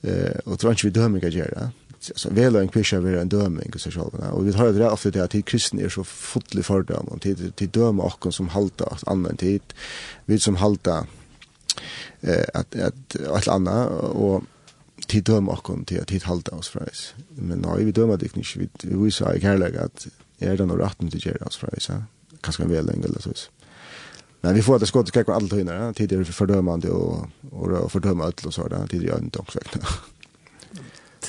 [0.02, 1.70] eh, och tror inte vi dömer ikke gjøre
[2.10, 5.24] alltså väl en kvisha vara en dömning så själva och vi har det ofta det
[5.24, 9.62] att kristna är så fotli fördom och till till döma och som halta annan tid
[10.24, 11.06] vi som halta
[12.20, 14.42] eh att att allt annat och
[15.06, 19.04] till döma och till att halta oss fräs men nej vi dömer det inte vi
[19.04, 20.06] vi sa i kärlek att
[20.38, 21.90] är det nog rätt att göra oss fräs
[22.40, 23.30] kanske väl en eller så
[24.40, 25.92] Men vi får det skott kvar allt hinner.
[25.92, 28.86] Tidigare fördömande och och fördöma allt och så där.
[28.86, 29.58] Tidigare inte också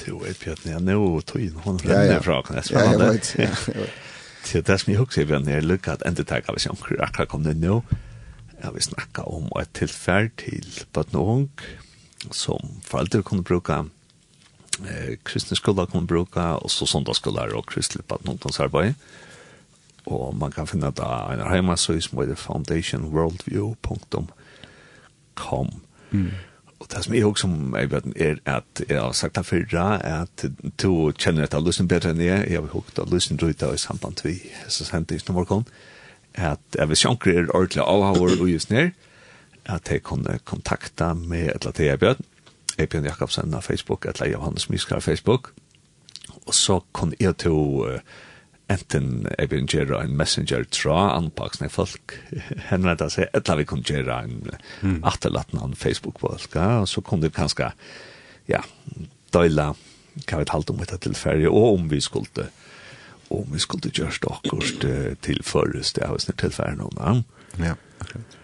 [0.06, 2.62] to jag på att jag nu tog hon från frågan.
[2.70, 3.36] Ja, jag vet.
[4.44, 7.44] Så det som jag också är när jag at enda takk av som akkurat kom
[7.44, 7.84] det nå
[8.64, 11.50] Jag vill snacka om et tilfell til bøtten og ung
[12.32, 13.74] som foreldre kunne bruke
[14.88, 17.04] eh, kristne skola kunde bruka och så
[17.68, 18.94] kristne bøtten og ungdomsarbeid
[20.06, 21.04] og man kan finne det
[21.34, 24.28] en hemmasöj som heter foundationworldview.com
[26.12, 26.32] Mm.
[26.86, 29.86] Og det som jeg også som jeg vet er at jeg har sagt det fyrra,
[30.06, 30.44] at
[30.82, 34.22] du kjenner etter løsning bedre enn jeg, jeg har hørt at løsner røyta i samband
[34.22, 34.36] vi,
[34.70, 35.66] så sendte jeg nummer kom,
[36.38, 38.94] at jeg vil sjanker er ordentlig avhavur og just ned,
[39.66, 42.24] at jeg kunne kontakta med et eller annet jeg bjød,
[42.78, 45.54] jeg bjød Jakobsen av Facebook, et eller annet Johannes Myskar av Facebook,
[46.46, 47.98] og så kunne jeg til
[48.72, 52.18] enten jeg vil gjøre en messenger tra anpaksne folk
[52.72, 54.38] henvendte seg, eller vi kunne gjøre en
[54.82, 55.02] mm.
[55.06, 57.72] atterlatten av Facebook-folk, ja, og så kunne vi kanskje,
[58.52, 58.64] ja,
[59.36, 59.74] døyla
[60.26, 62.48] hva vi talte om etter tilferie, og om vi skulle,
[63.34, 64.88] om vi skulle gjøre stakkort
[65.26, 67.16] til først, det har vi snitt tilferie noen, ja.
[67.56, 68.42] Ja, akkurat.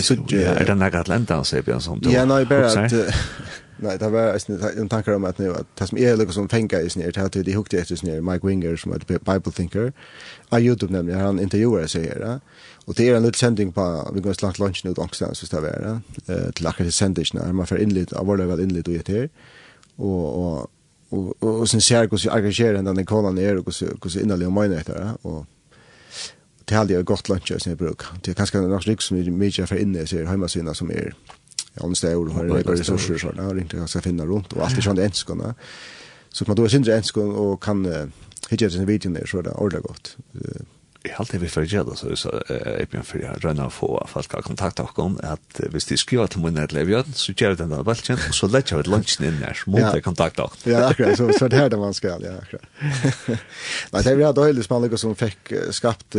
[0.00, 2.94] Så, ja, er det nægget lente, sier Bjørn, som du Ja, nei, bare at,
[3.82, 6.80] Nej, det var en tanke om att nu att det som är lika som tänka
[6.80, 9.92] i snir, det hade de hukte efter snir, Mike Winger som är Bible thinker.
[10.48, 12.40] På YouTube nämligen han intervjuar sig här.
[12.84, 15.60] Och det är en liten sändning på vi går slags lunch nu också så ska
[15.60, 16.00] vara.
[16.26, 19.28] Eh till akkurat sändningen när man får inlit av våra väl inlit och det här.
[19.96, 20.70] Och och
[21.08, 24.20] och och sen ser jag hur så engagerar den kolan är och så hur så
[24.20, 25.46] innerliga mina heter och
[26.64, 28.00] det hade jag gott lunch som sen bruk.
[28.22, 31.14] Det kanske något som mycket för inne så hemma syna som är
[31.74, 34.62] ja, annars det är ju har resurser så där inte jag ska finna runt och
[34.62, 35.54] allt är sånt enskona.
[36.28, 38.12] Så man då är syndre enskon og kan
[38.50, 40.16] hitta sin videon där så er där ordar gott.
[41.04, 44.28] Jeg har alltid vi gjøre det, så så är for å att å få fast
[44.28, 47.70] kan kontakta och kom att hvis de skriver til min nätlev så gjør jeg den
[47.70, 50.50] der velkjen, og så letter jeg ett lunsjen inn där så måste jag kontakta.
[50.64, 52.36] Ja, akkurat så så det er det man skal, ja.
[52.42, 52.62] akkurat.
[53.92, 56.16] Nei, det vi har då helst man som fick skapt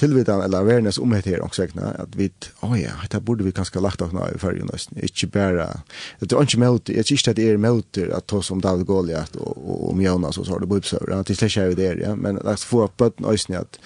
[0.00, 2.30] tilvitan eller awareness om det här också egna att vi
[2.60, 5.80] åh oh ja det borde vi kanske lagt av i förrjun nästan inte bara
[6.18, 9.36] det är inte mot jag tycker att det är mot att ta som David Goliat
[9.36, 11.94] och och om Jonas och så har det bubs så att det släcker ju det
[11.94, 12.16] ja.
[12.16, 13.78] Men att få upp att nästan att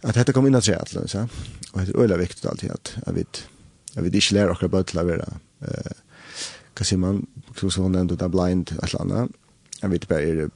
[0.00, 1.28] att detta kommer in att säga alltså så
[1.72, 3.44] och det är öle viktigt alltid att jag vet
[3.94, 5.28] jag vet inte lära och bara vara
[5.60, 5.92] eh
[6.74, 7.26] kan se man
[7.70, 9.28] så hon ändå där blind att landa
[9.80, 10.50] jag vet bara är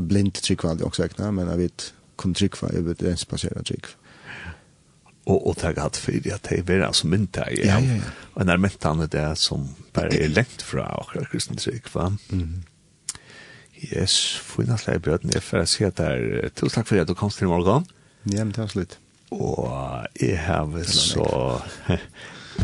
[0.00, 4.00] blind tryckvald också egna men jag vet kunne trykva evidensbasera trykva.
[5.24, 8.10] Og, og det har hatt fyrir at det er altså mynta i Ja, ja, ja.
[8.36, 9.64] Og når mynta han er det som
[9.96, 12.12] bare er lengt fra akkurat kristen trykva.
[12.30, 12.62] Mm
[13.92, 17.14] Yes, fina slag bjørn, Jeg får si at det er tusen takk for at du
[17.18, 17.84] kom til i morgen.
[18.32, 18.98] Ja, men det er slutt.
[19.34, 21.60] Og jeg har så...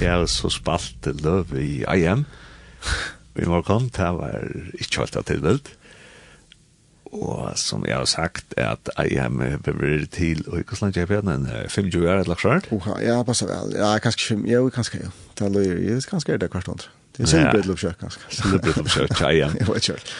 [0.00, 2.24] Jeg har så spalt løv i IM.
[3.36, 4.46] I morgen, det var
[4.78, 5.58] ikke alt at det er
[7.10, 9.32] Og som jeg har sagt, er at jeg har
[9.66, 12.68] vært til, og ikke slant jeg på en 25 år, eller klart?
[12.70, 13.74] Oha, ja, passer vel.
[13.74, 15.14] Ja, kanskje 25, ja, kanskje, ja.
[15.38, 16.92] Det er løy, kanskje er det hvert andre.
[17.16, 18.28] Det er sildbrett oppkjøk, kanskje.
[18.36, 19.48] Sildbrett oppkjøk, ja, ja.
[19.58, 20.14] Jeg vet ikke.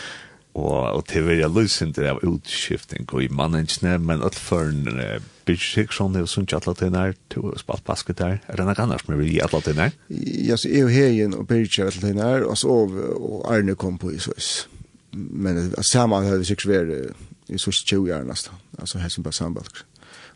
[0.59, 4.99] Og, og til å være løsende av utskifting og i mannensene, men alt for en
[4.99, 8.41] uh, byggsik sånn er sunt alle til nær, til å spalt basket der.
[8.51, 9.95] Er det noe annars med vi alle til nær?
[10.11, 12.83] Ja, så er jo heien og byggsik alle til nær, og så
[13.15, 14.51] og Arne kom på i Søys.
[14.67, 14.80] Ja
[15.11, 17.13] men samman hade vi sex ver
[17.47, 18.55] i så tjugo år nästan.
[18.79, 19.77] Alltså hästen på sambalk.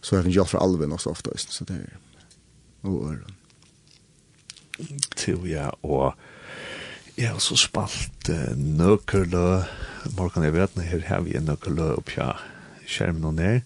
[0.00, 1.98] Så även jag för alven också ofta så det är
[2.80, 3.24] och är
[5.16, 6.14] till ja och
[7.16, 9.62] Jeg har også spalt uh, nøkkerlø.
[10.16, 12.32] morgen jeg vet, her har vi en nøkkerlø opp ja,
[12.90, 13.60] skjermen og ned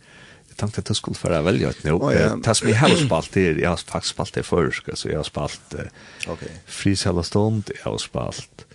[0.51, 1.95] Jeg tenkte at jeg skulle føre välja ett nå.
[1.97, 2.35] Oh, ja.
[2.37, 5.25] Det som jeg har spalt är, jeg har faktisk spalt det förr, så jeg har
[5.25, 5.87] spalt uh,
[6.29, 6.49] okay.
[6.67, 8.67] Frisella stånd, jag har spalt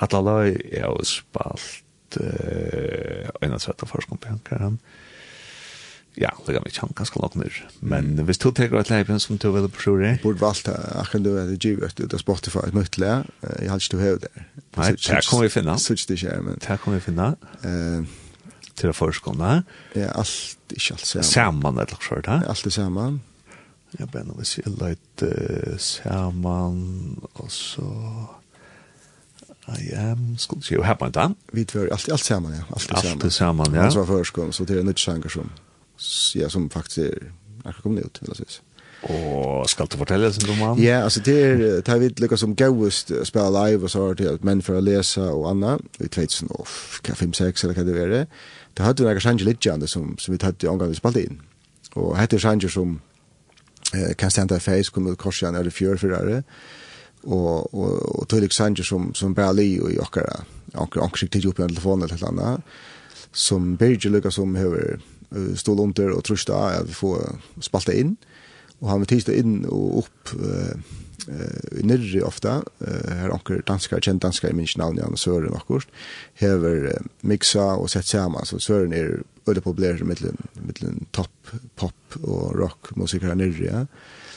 [0.00, 3.86] alla lag jag har spalt eh en av sätta
[6.16, 7.56] ja, det kan vi kjenne ganske nok nir.
[7.84, 11.34] Men hvis du tenker et leipen som du vil prøve Borde valgt det, akkurat du
[11.36, 13.18] er det givet ut av Spotify et møtt leia,
[13.60, 14.46] jeg har ikke du hevet der.
[14.78, 15.76] Nei, det kommer vi finne.
[15.76, 16.56] Så ikke det ikke er, men...
[16.64, 17.28] Det kan vi finne.
[18.76, 19.52] Til å forskående.
[19.96, 21.28] Ja, alt, ikke alt sammen.
[21.28, 22.40] Saman eller det klart, da?
[22.48, 23.20] Alt er sammen.
[24.00, 25.26] Ja, bare nå hvis jeg leit
[25.84, 26.80] saman,
[27.34, 27.92] og så...
[29.66, 31.34] Nei, um, skulle ikke jo her på en dag.
[31.52, 32.62] Vi tvør alt, alt sammen, ja.
[32.70, 33.30] Alt, alt sammen.
[33.30, 33.82] sammen, ja.
[33.82, 35.50] Han som var førskolen, så det er nytt sanger som,
[36.34, 37.32] ja, som faktisk er
[37.64, 38.60] akkurat kommet ut, vil jeg synes.
[39.02, 40.78] Og skal du fortelle oss om?
[40.78, 44.14] Ja, altså det er, det er vi lykkes som gøyest spille live, og så har
[44.14, 48.24] det at menn for å lese og anna, i 2005-2006 eller hva det var det.
[48.76, 51.26] Det hadde vi noen sanger litt gjerne som, som vi tatt i omgang vi spalte
[51.26, 51.38] inn.
[51.96, 52.98] Og hette sanger som
[53.94, 56.85] eh, kan stende i feis, kom ut korsene eller fjørfyrere, og
[57.26, 60.44] og og og till exempel som som Bali och Jokara
[60.74, 62.60] okkara okkara skickade ju upp en telefon eller något annat
[63.32, 64.98] som Berger Lucas som hever
[65.54, 68.16] stål under och trösta at vi får spalta inn
[68.80, 70.76] og han vil tista inn og upp uh,
[71.28, 75.88] uh, nirri ofta uh, her onker danskar, kjent danskar i minst navn Jan Søren akkurat
[76.34, 81.30] hever uh, mixa og sett saman så Søren er øyde populær mittlen, mittlen top,
[81.76, 83.80] pop og rock musikere nirri ja.
[83.80, 83.86] Uh,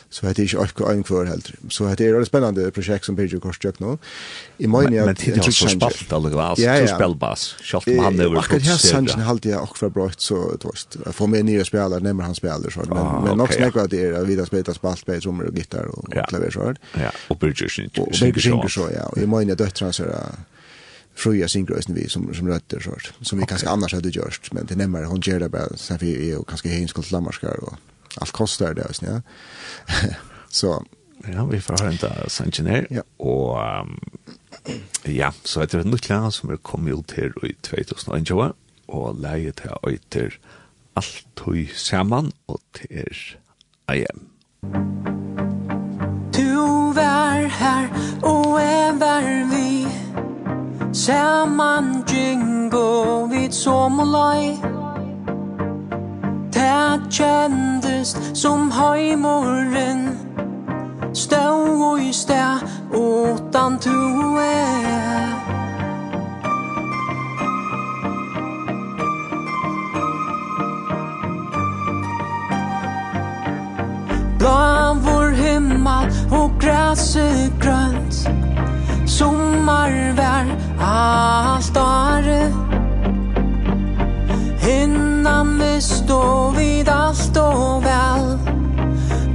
[0.09, 1.57] så heter det ikke alt en kvar heller.
[1.69, 3.91] Så heter det er et spennende prosjekt som Birgit gjør nå.
[4.57, 6.87] I men men tid har så spalt alle glas, ja, ja.
[6.97, 7.55] så bass.
[7.61, 8.39] Skjalt om han över.
[8.41, 10.97] Akkurat her sannsyn halte jeg akkurat brått, så tvist.
[11.05, 12.87] Jeg får med nye spelare, nemmer han spiller så.
[12.89, 15.85] Men, ah, men nok snakker at det er videre spilta spalt, spalt, trommer og gitar
[15.93, 16.25] og, ja.
[16.29, 16.73] klaver, så.
[16.97, 18.01] Ja, og Birgit synger.
[18.01, 19.05] Og Birgit synger så, ja.
[19.13, 20.09] Og i men jeg døtterne, så
[21.19, 23.49] fruja syngrösen vi som som rötter sort som vi okay.
[23.51, 26.43] kanske annars hade gjort men det nämner hon ger det bara sen vi är ju
[26.43, 27.73] kanske hinskot lamarskar och
[28.19, 29.21] allt kostar det just nu.
[30.49, 30.85] så
[31.33, 33.01] ja, vi får höra inte sanjiner ja.
[33.17, 33.99] och um,
[35.03, 38.51] ja, så heter det nytt lär som är kommit ut här i 2021
[38.85, 40.39] och läget här öter
[40.93, 43.13] allt tog samman och till
[43.91, 44.29] IM.
[46.33, 46.55] Du
[46.93, 47.89] var här
[48.21, 49.87] och ävar vi
[50.93, 54.88] Samman jingo vid som Samman jingo
[56.59, 60.01] Ta kjendest som heimorren
[61.15, 61.45] Stå
[61.87, 64.49] og i sted åtan toe
[74.39, 74.59] Blå
[75.07, 78.25] vår himmel og græset grønt
[79.07, 80.51] Sommarvær
[80.91, 82.68] alt året
[84.69, 88.27] Innan vi stå vid alt og vel.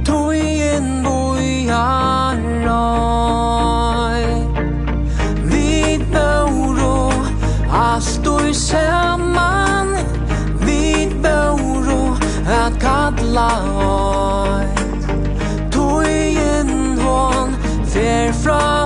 [0.05, 4.23] Tøyen bojar røy
[5.51, 7.11] Vi børo
[7.71, 9.87] alt og saman.
[10.65, 12.15] Vi børo
[12.47, 14.65] at kalla oi
[15.71, 17.55] Tøyen hon
[17.85, 18.84] fer fra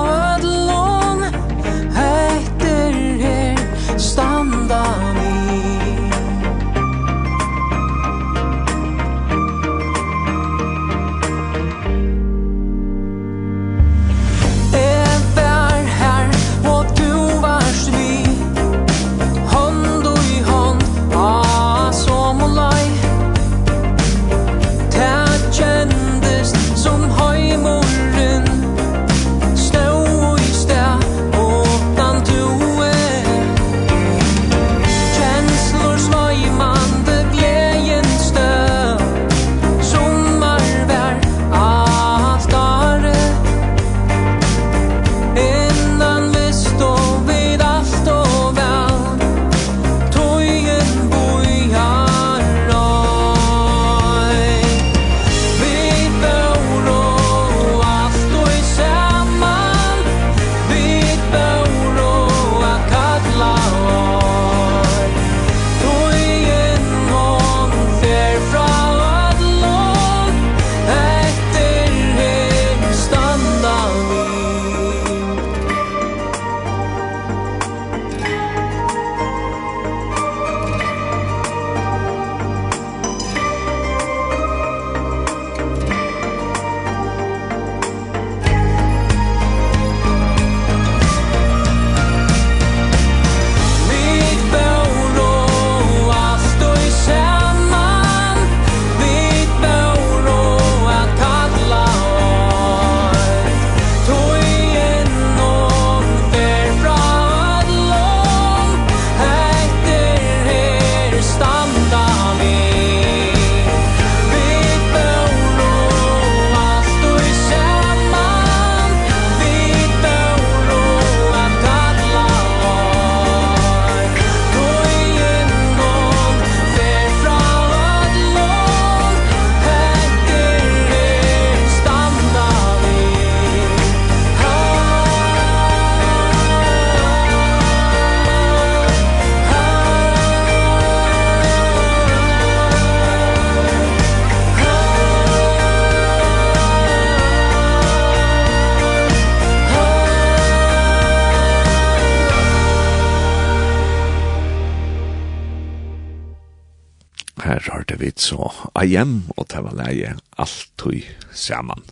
[158.00, 158.50] vit så
[158.86, 161.84] hjem, og det var leie alt tog saman.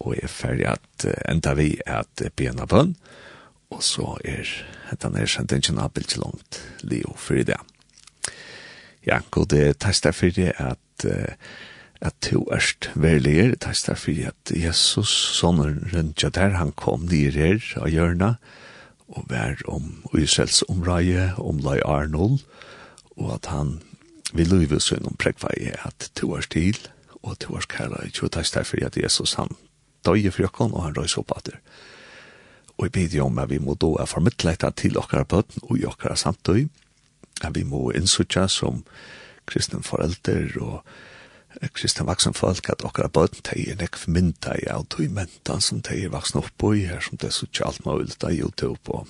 [0.00, 2.94] Og jeg er ferdig at enda vi at bjena bønn,
[3.74, 4.46] og så er
[5.02, 7.58] den er sendt ikke nabelt til langt leo for det.
[9.06, 11.06] Ja, god det testa for det at
[12.00, 17.62] at to erst verliger, testa for at Jesus, sonen rundt der, han kom nir her
[17.80, 18.34] av hjørna,
[19.08, 22.42] og vær om Israels omreie, om Lai Arnold,
[23.16, 23.78] og at han
[24.36, 26.78] vi løyver så innom prekva i at to års til,
[27.22, 29.50] og to års kærla i tjo tæst derfor at Jesus han
[30.06, 31.58] døye for jokken, og han røys opp atter.
[32.76, 35.86] Og jeg bidde om at vi må da er formidlet til okkar bøtten og i
[35.88, 36.68] okkar samtøy,
[37.42, 38.84] at vi må innsutja som
[39.46, 40.82] kristne forelder og
[41.72, 45.80] kristne vaksen folk at okkara bøtten teg er nekk mynda i av tøy mentan som
[45.84, 49.06] teg er vaksen oppå i her som det er suttje alt mulig av YouTube og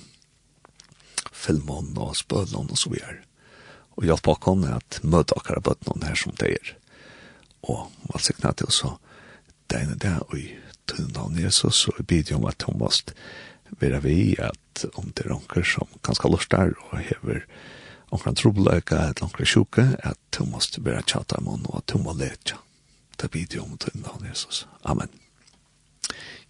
[1.33, 3.26] filmon og spølon og så videre
[3.97, 6.73] og hjelpe oss at møte akkurat bøttene her som det er.
[7.67, 8.95] Og velsignet til så
[9.67, 10.47] det ene det, og i
[10.87, 13.15] tunnen av Jesus, og jeg bidde om at hun måtte
[13.81, 17.43] være vi, at om det er noen som ganske lort der, og hever
[18.13, 22.05] noen trobeløyke, eller noen sjuke, at hun måtte være tjata om henne, og at hun
[22.05, 22.59] må lete.
[23.17, 24.65] Det bidder om tunnen av Jesus.
[24.85, 25.09] Amen.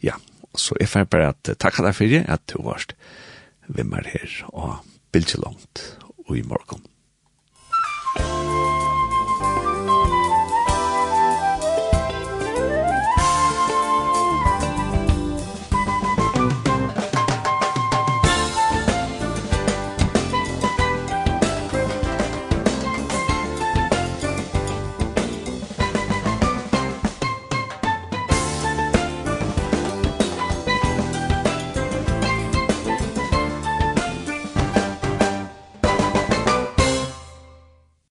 [0.03, 0.19] Ja,
[0.53, 2.93] så jeg får bare at takk deg for det, at du varst
[3.67, 4.83] vimmer her, og
[5.15, 5.85] bildet langt,
[6.27, 6.85] og i morgen.
[8.15, 8.46] Thank you.